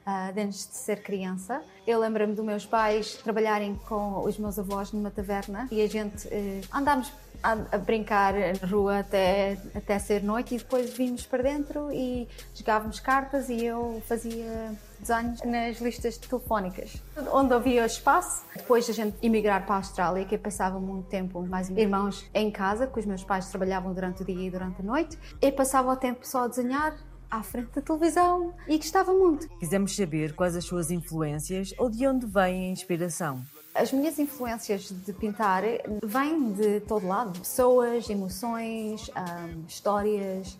uh, 0.07 0.33
desde 0.33 0.67
de 0.67 0.75
ser 0.75 1.03
criança. 1.03 1.61
Eu 1.85 1.99
lembro-me 1.99 2.33
dos 2.33 2.45
meus 2.45 2.65
pais 2.65 3.15
trabalharem 3.15 3.75
com 3.87 4.23
os 4.23 4.37
meus 4.37 4.57
avós 4.57 4.91
numa 4.91 5.11
taverna 5.11 5.67
e 5.69 5.81
a 5.81 5.87
gente 5.87 6.27
uh, 6.27 6.61
andámos 6.73 7.11
a, 7.43 7.51
a, 7.71 7.77
brincar 7.77 8.33
na 8.33 8.67
rua 8.67 8.99
até, 8.99 9.57
até 9.75 9.99
ser 9.99 10.23
noite 10.23 10.55
e 10.55 10.57
depois 10.57 10.91
vimos 10.91 11.25
para 11.25 11.43
dentro 11.43 11.91
e 11.91 12.27
jogávamos 12.55 12.99
cartas 12.99 13.49
e 13.49 13.63
eu 13.63 14.01
fazia 14.07 14.75
desenhos 14.99 15.41
nas 15.43 15.79
listas 15.79 16.17
telefónicas, 16.17 17.01
onde 17.31 17.53
havia 17.53 17.85
espaço. 17.85 18.43
Depois 18.55 18.85
de 18.85 18.91
a 18.91 18.93
gente 18.95 19.17
emigrar 19.21 19.65
para 19.65 19.75
a 19.75 19.77
Austrália, 19.77 20.25
que 20.25 20.33
eu 20.33 20.39
passava 20.39 20.79
muito 20.79 21.07
tempo, 21.07 21.41
mais 21.43 21.69
irmãos, 21.69 22.25
em 22.33 22.49
casa, 22.49 22.87
que 22.87 22.99
os 22.99 23.05
meus 23.05 23.23
pais 23.23 23.47
trabalhavam 23.49 23.93
durante 23.93 24.23
o 24.23 24.25
dia 24.25 24.47
e 24.47 24.49
durante 24.49 24.81
a 24.81 24.83
noite, 24.83 25.17
eu 25.39 25.51
passava 25.51 25.91
o 25.91 25.95
tempo 25.95 26.27
só 26.27 26.45
a 26.45 26.47
desenhar 26.47 26.97
à 27.29 27.43
frente 27.43 27.71
da 27.73 27.81
televisão 27.81 28.53
e 28.67 28.77
gostava 28.77 29.13
muito. 29.13 29.47
Quisemos 29.59 29.95
saber 29.95 30.33
quais 30.33 30.55
as 30.55 30.65
suas 30.65 30.91
influências 30.91 31.73
ou 31.77 31.89
de 31.89 32.07
onde 32.07 32.25
vem 32.25 32.67
a 32.67 32.71
inspiração. 32.71 33.43
As 33.73 33.91
minhas 33.91 34.17
influências 34.17 34.89
de 34.89 35.13
pintar 35.13 35.63
vêm 36.03 36.51
de 36.53 36.79
todo 36.81 37.05
lado: 37.05 37.39
pessoas, 37.39 38.09
emoções, 38.09 39.09
um, 39.09 39.65
histórias, 39.67 40.57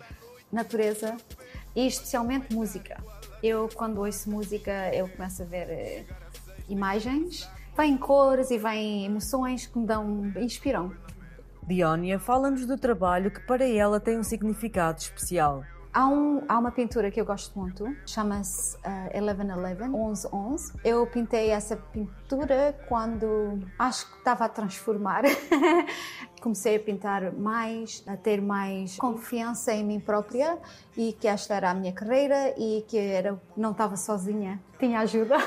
natureza 0.52 1.18
e 1.76 1.88
especialmente 1.88 2.54
música. 2.54 3.02
Eu, 3.42 3.70
quando 3.74 4.00
ouço 4.00 4.30
música, 4.30 4.94
eu 4.94 5.08
começo 5.10 5.42
a 5.42 5.46
ver 5.46 5.68
uh, 6.10 6.16
imagens, 6.70 7.50
vêm 7.76 7.98
cores 7.98 8.52
e 8.52 8.58
vêm 8.58 9.06
emoções 9.06 9.66
que 9.66 9.78
me 9.78 9.86
dão, 9.86 10.32
inspiram. 10.38 10.92
Diónia 11.68 12.18
fala-nos 12.18 12.66
do 12.66 12.78
trabalho 12.78 13.30
que 13.30 13.42
para 13.42 13.68
ela 13.68 14.00
tem 14.00 14.18
um 14.18 14.24
significado 14.24 15.00
especial. 15.00 15.64
Há, 15.98 16.08
um, 16.08 16.44
há, 16.48 16.60
uma 16.60 16.70
pintura 16.70 17.10
que 17.10 17.20
eu 17.20 17.26
gosto 17.26 17.58
muito, 17.58 17.84
chama-se 18.06 18.78
uh, 18.78 19.20
1111, 19.20 19.90
1111. 19.90 20.74
Eu 20.86 21.08
pintei 21.08 21.50
essa 21.50 21.76
pintura 21.76 22.80
quando 22.88 23.60
acho 23.80 24.08
que 24.12 24.20
estava 24.20 24.46
a 24.46 24.50
transformar. 24.50 25.24
Comecei 26.40 26.76
a 26.76 26.80
pintar 26.80 27.34
mais, 27.34 28.04
a 28.06 28.16
ter 28.16 28.40
mais 28.44 28.96
confiança 28.98 29.74
em 29.74 29.84
mim 29.84 30.00
própria 30.00 30.60
e 30.96 31.14
que 31.14 31.28
esta 31.28 31.56
era 31.56 31.72
a 31.72 31.74
minha 31.74 31.92
carreira 31.92 32.54
e 32.56 32.86
que 32.88 32.96
era, 32.96 33.42
não 33.58 33.72
estava 33.72 33.98
sozinha, 33.98 34.62
tinha 34.78 35.00
ajuda. 35.00 35.38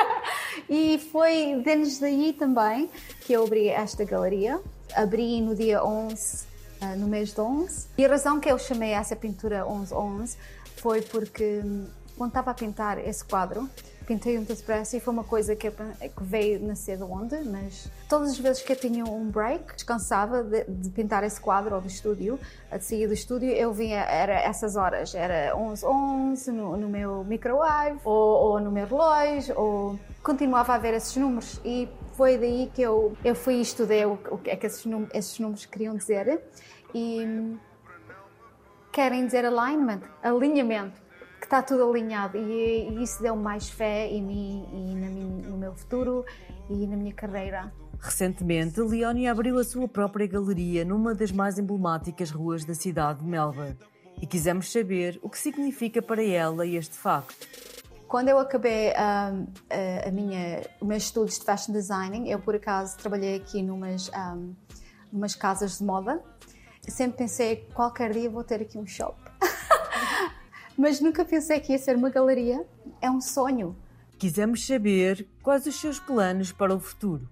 e 0.68 0.98
foi 1.10 1.62
desde 1.64 2.02
daí 2.02 2.34
também 2.34 2.90
que 3.22 3.32
eu 3.32 3.44
abri 3.44 3.70
esta 3.70 4.04
galeria. 4.04 4.60
Abri 4.94 5.40
no 5.40 5.54
dia 5.54 5.82
11 5.82 6.55
Uh, 6.55 6.55
no 6.94 7.06
mês 7.06 7.32
de 7.32 7.40
11. 7.40 7.88
E 7.98 8.04
a 8.04 8.08
razão 8.08 8.38
que 8.38 8.50
eu 8.50 8.58
chamei 8.58 8.92
essa 8.92 9.16
pintura 9.16 9.64
1111 9.64 10.36
foi 10.76 11.02
porque 11.02 11.62
hum, 11.64 11.86
quando 12.16 12.30
estava 12.30 12.50
a 12.50 12.54
pintar 12.54 12.98
esse 12.98 13.24
quadro, 13.24 13.68
pintei 14.06 14.38
um 14.38 14.44
depressa 14.44 14.96
e 14.96 15.00
foi 15.00 15.12
uma 15.12 15.24
coisa 15.24 15.56
que, 15.56 15.68
que, 15.70 16.22
veio 16.22 16.64
nascer 16.64 16.96
de 16.96 17.02
onde, 17.02 17.36
mas 17.44 17.90
todas 18.08 18.30
as 18.30 18.38
vezes 18.38 18.62
que 18.62 18.72
eu 18.72 18.76
tinha 18.76 19.04
um 19.04 19.28
break, 19.28 19.74
descansava 19.74 20.44
de, 20.44 20.64
de 20.64 20.90
pintar 20.90 21.24
esse 21.24 21.40
quadro 21.40 21.74
ou 21.74 21.80
do 21.80 21.88
estúdio, 21.88 22.38
a 22.70 22.78
sair 22.78 23.06
do 23.08 23.12
estúdio, 23.12 23.50
eu 23.50 23.72
vinha, 23.72 24.00
era 24.00 24.34
essas 24.34 24.76
horas, 24.76 25.14
era 25.14 25.54
11, 25.56 25.84
11 25.84 26.52
no, 26.52 26.76
no 26.76 26.88
meu 26.88 27.24
microwave 27.24 27.98
ou, 28.04 28.52
ou 28.52 28.60
no 28.60 28.70
meu 28.70 28.86
relógio, 28.86 29.58
ou 29.58 29.98
continuava 30.22 30.74
a 30.74 30.78
ver 30.78 30.94
esses 30.94 31.16
números 31.16 31.60
e 31.64 31.88
foi 32.16 32.38
daí 32.38 32.70
que 32.72 32.80
eu, 32.80 33.16
eu 33.24 33.34
fui 33.34 33.56
e 33.56 33.60
estudei 33.60 34.06
o, 34.06 34.18
o 34.30 34.38
que 34.38 34.50
é 34.50 34.56
que 34.56 34.66
esses, 34.66 34.84
esses 35.12 35.38
números 35.38 35.66
queriam 35.66 35.94
dizer 35.96 36.40
e 36.96 37.58
querem 38.90 39.26
dizer 39.26 39.44
alignment, 39.44 40.00
alinhamento, 40.22 40.98
que 41.38 41.44
está 41.44 41.62
tudo 41.62 41.90
alinhado 41.90 42.38
e, 42.38 42.88
e 42.88 43.02
isso 43.02 43.22
deu 43.22 43.36
mais 43.36 43.68
fé 43.68 44.08
em 44.08 44.22
mim 44.22 44.66
e 44.72 44.94
minha, 44.94 45.10
no 45.50 45.58
meu 45.58 45.74
futuro 45.74 46.24
e 46.70 46.86
na 46.86 46.96
minha 46.96 47.12
carreira. 47.12 47.70
Recentemente, 48.00 48.80
Leonie 48.80 49.26
abriu 49.26 49.58
a 49.58 49.64
sua 49.64 49.86
própria 49.86 50.26
galeria 50.26 50.84
numa 50.84 51.14
das 51.14 51.30
mais 51.30 51.58
emblemáticas 51.58 52.30
ruas 52.30 52.64
da 52.64 52.74
cidade 52.74 53.20
de 53.20 53.26
Melbourne 53.26 53.76
e 54.20 54.26
quisemos 54.26 54.72
saber 54.72 55.18
o 55.22 55.28
que 55.28 55.38
significa 55.38 56.00
para 56.00 56.24
ela 56.24 56.66
este 56.66 56.94
facto. 56.94 57.46
Quando 58.08 58.28
eu 58.28 58.38
acabei 58.38 58.90
um, 58.90 58.92
a, 58.94 60.08
a, 60.08 60.10
minha, 60.10 60.62
os 60.80 60.88
meus 60.88 61.02
estudos 61.02 61.38
de 61.38 61.44
fashion 61.44 61.72
designing, 61.72 62.30
eu 62.30 62.38
por 62.38 62.54
acaso 62.54 62.96
trabalhei 62.96 63.36
aqui 63.36 63.62
numas, 63.62 64.10
um, 64.10 64.54
numas 65.12 65.34
casas 65.34 65.78
de 65.78 65.84
moda. 65.84 66.22
Sempre 66.88 67.18
pensei 67.18 67.68
qualquer 67.74 68.12
dia 68.12 68.30
vou 68.30 68.44
ter 68.44 68.62
aqui 68.62 68.78
um 68.78 68.86
shop, 68.86 69.16
mas 70.78 71.00
nunca 71.00 71.24
pensei 71.24 71.60
que 71.60 71.72
ia 71.72 71.78
ser 71.78 71.96
uma 71.96 72.10
galeria. 72.10 72.66
É 73.00 73.10
um 73.10 73.20
sonho. 73.20 73.76
Quisemos 74.18 74.66
saber 74.66 75.28
quais 75.42 75.66
os 75.66 75.78
seus 75.78 75.98
planos 75.98 76.52
para 76.52 76.74
o 76.74 76.80
futuro. 76.80 77.28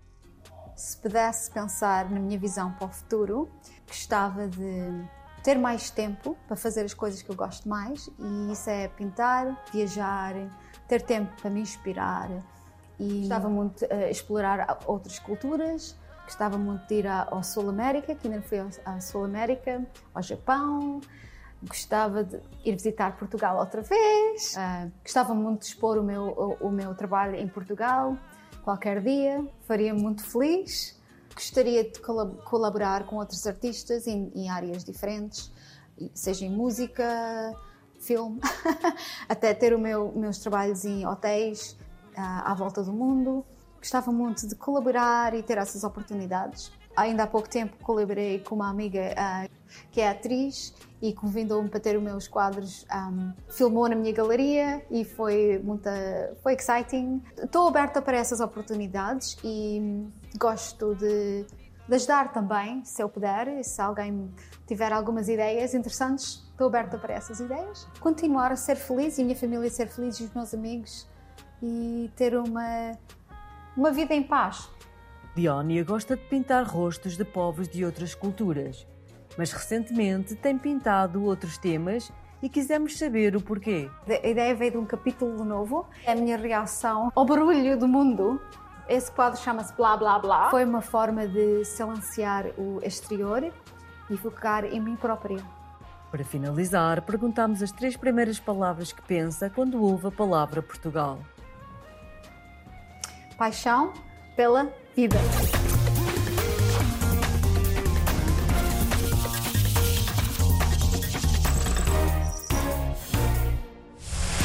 Se 0.76 0.96
pudesse 0.96 1.50
pensar 1.50 2.10
na 2.10 2.18
minha 2.18 2.38
visão 2.38 2.72
para 2.72 2.86
o 2.86 2.90
futuro, 2.90 3.48
gostava 3.86 4.48
de 4.48 5.04
ter 5.42 5.56
mais 5.56 5.90
tempo 5.90 6.36
para 6.48 6.56
fazer 6.56 6.84
as 6.84 6.94
coisas 6.94 7.22
que 7.22 7.30
eu 7.30 7.36
gosto 7.36 7.68
mais 7.68 8.10
e 8.18 8.52
isso 8.52 8.68
é 8.68 8.88
pintar, 8.88 9.62
viajar, 9.72 10.34
ter 10.88 11.02
tempo 11.02 11.30
para 11.40 11.50
me 11.50 11.60
inspirar 11.60 12.30
e 12.98 13.20
gostava 13.20 13.48
muito 13.48 13.86
de 13.86 13.94
uh, 13.94 14.10
explorar 14.10 14.78
outras 14.86 15.18
culturas, 15.18 15.96
gostava 16.24 16.58
muito 16.58 16.86
de 16.86 16.94
ir 16.94 17.06
ao 17.06 17.42
Sul 17.42 17.68
América, 17.68 18.14
que 18.14 18.26
ainda 18.26 18.38
não 18.38 18.44
fui 18.44 18.58
ao 18.58 19.00
Sul 19.00 19.24
América, 19.24 19.86
ao 20.14 20.22
Japão, 20.22 21.00
gostava 21.62 22.24
de 22.24 22.40
ir 22.64 22.72
visitar 22.72 23.16
Portugal 23.16 23.58
outra 23.58 23.82
vez, 23.82 24.54
uh, 24.54 24.90
gostava 25.02 25.34
muito 25.34 25.60
de 25.60 25.66
expor 25.66 25.98
o 25.98 26.02
meu, 26.02 26.24
o, 26.60 26.68
o 26.68 26.70
meu 26.70 26.94
trabalho 26.94 27.36
em 27.36 27.48
Portugal 27.48 28.16
qualquer 28.64 29.00
dia, 29.02 29.46
faria 29.62 29.94
muito 29.94 30.24
feliz. 30.24 30.98
Gostaria 31.34 31.84
de 31.84 32.00
colaborar 32.00 33.06
com 33.06 33.16
outros 33.16 33.46
artistas 33.46 34.06
em, 34.06 34.30
em 34.34 34.48
áreas 34.48 34.84
diferentes, 34.84 35.52
seja 36.14 36.46
em 36.46 36.50
música, 36.50 37.04
filme, 37.98 38.40
até 39.28 39.52
ter 39.52 39.74
o 39.74 39.78
meu, 39.78 40.12
meus 40.14 40.38
trabalhos 40.38 40.84
em 40.84 41.06
hotéis 41.06 41.72
uh, 42.16 42.42
à 42.44 42.54
volta 42.54 42.82
do 42.82 42.92
mundo. 42.92 43.44
Gostava 43.84 44.10
muito 44.10 44.48
de 44.48 44.54
colaborar 44.54 45.34
e 45.34 45.42
ter 45.42 45.58
essas 45.58 45.84
oportunidades. 45.84 46.72
Ainda 46.96 47.24
há 47.24 47.26
pouco 47.26 47.46
tempo 47.46 47.76
colaborei 47.82 48.38
com 48.38 48.54
uma 48.54 48.70
amiga 48.70 48.98
uh, 49.12 49.50
que 49.92 50.00
é 50.00 50.08
atriz 50.08 50.72
e 51.02 51.12
convidou-me 51.12 51.68
para 51.68 51.78
ter 51.80 51.94
os 51.94 52.02
meus 52.02 52.26
quadros, 52.26 52.86
um, 52.90 53.34
filmou 53.50 53.86
na 53.86 53.94
minha 53.94 54.10
galeria 54.10 54.82
e 54.90 55.04
foi 55.04 55.60
muito 55.62 55.90
foi 56.42 56.54
exciting. 56.54 57.22
Estou 57.36 57.68
aberta 57.68 58.00
para 58.00 58.16
essas 58.16 58.40
oportunidades 58.40 59.36
e 59.44 60.08
gosto 60.38 60.94
de, 60.94 61.44
de 61.86 61.94
ajudar 61.94 62.32
também, 62.32 62.82
se 62.86 63.02
eu 63.02 63.08
puder, 63.10 63.62
se 63.62 63.82
alguém 63.82 64.32
tiver 64.66 64.94
algumas 64.94 65.28
ideias 65.28 65.74
interessantes, 65.74 66.42
estou 66.52 66.68
aberta 66.68 66.96
para 66.96 67.12
essas 67.12 67.38
ideias. 67.38 67.86
Continuar 68.00 68.50
a 68.50 68.56
ser 68.56 68.76
feliz 68.76 69.18
e 69.18 69.20
a 69.20 69.24
minha 69.26 69.36
família 69.36 69.68
ser 69.68 69.88
feliz 69.88 70.18
e 70.20 70.24
os 70.24 70.32
meus 70.32 70.54
amigos 70.54 71.06
e 71.62 72.10
ter 72.16 72.34
uma 72.34 72.92
uma 73.76 73.90
vida 73.90 74.14
em 74.14 74.22
paz. 74.22 74.70
Diónia 75.34 75.82
gosta 75.82 76.16
de 76.16 76.22
pintar 76.24 76.64
rostos 76.64 77.16
de 77.16 77.24
povos 77.24 77.68
de 77.68 77.84
outras 77.84 78.14
culturas, 78.14 78.86
mas 79.36 79.52
recentemente 79.52 80.36
tem 80.36 80.56
pintado 80.56 81.24
outros 81.24 81.58
temas 81.58 82.12
e 82.40 82.48
quisemos 82.48 82.96
saber 82.96 83.34
o 83.34 83.40
porquê. 83.40 83.90
A 84.06 84.26
ideia 84.26 84.54
veio 84.54 84.72
de 84.72 84.78
um 84.78 84.84
capítulo 84.84 85.44
novo, 85.44 85.86
é 86.04 86.12
a 86.12 86.14
minha 86.14 86.36
reação 86.36 87.10
ao 87.14 87.24
barulho 87.24 87.76
do 87.76 87.88
mundo. 87.88 88.40
Esse 88.88 89.10
quadro 89.10 89.40
chama-se 89.40 89.74
Blá 89.74 89.96
Blá 89.96 90.18
Blá. 90.18 90.50
Foi 90.50 90.64
uma 90.64 90.82
forma 90.82 91.26
de 91.26 91.64
silenciar 91.64 92.46
o 92.58 92.80
exterior 92.84 93.50
e 94.10 94.16
focar 94.16 94.66
em 94.66 94.80
mim 94.80 94.94
própria. 94.94 95.42
Para 96.10 96.22
finalizar, 96.22 97.02
perguntamos 97.02 97.60
as 97.60 97.72
três 97.72 97.96
primeiras 97.96 98.38
palavras 98.38 98.92
que 98.92 99.02
pensa 99.02 99.50
quando 99.50 99.82
ouve 99.82 100.06
a 100.06 100.12
palavra 100.12 100.62
Portugal. 100.62 101.18
Paixão 103.36 103.92
pela 104.36 104.72
vida. 104.96 105.16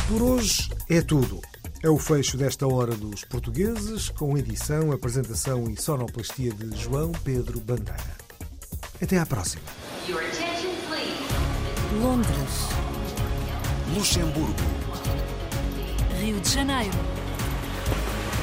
Por 0.08 0.22
hoje 0.24 0.70
é 0.90 1.02
tudo. 1.02 1.40
É 1.82 1.90
o 1.90 1.98
fecho 1.98 2.36
desta 2.36 2.68
Hora 2.68 2.94
dos 2.96 3.24
Portugueses, 3.24 4.10
com 4.10 4.38
edição, 4.38 4.92
apresentação 4.92 5.70
e 5.70 5.80
sonoplastia 5.80 6.52
de 6.52 6.76
João 6.76 7.12
Pedro 7.24 7.60
Bandeira. 7.62 8.18
Até 9.02 9.18
à 9.18 9.26
próxima. 9.26 9.64
Londres, 12.02 12.70
Luxemburgo, 13.96 14.54
Rio 16.20 16.40
de 16.40 16.50
Janeiro, 16.50 16.98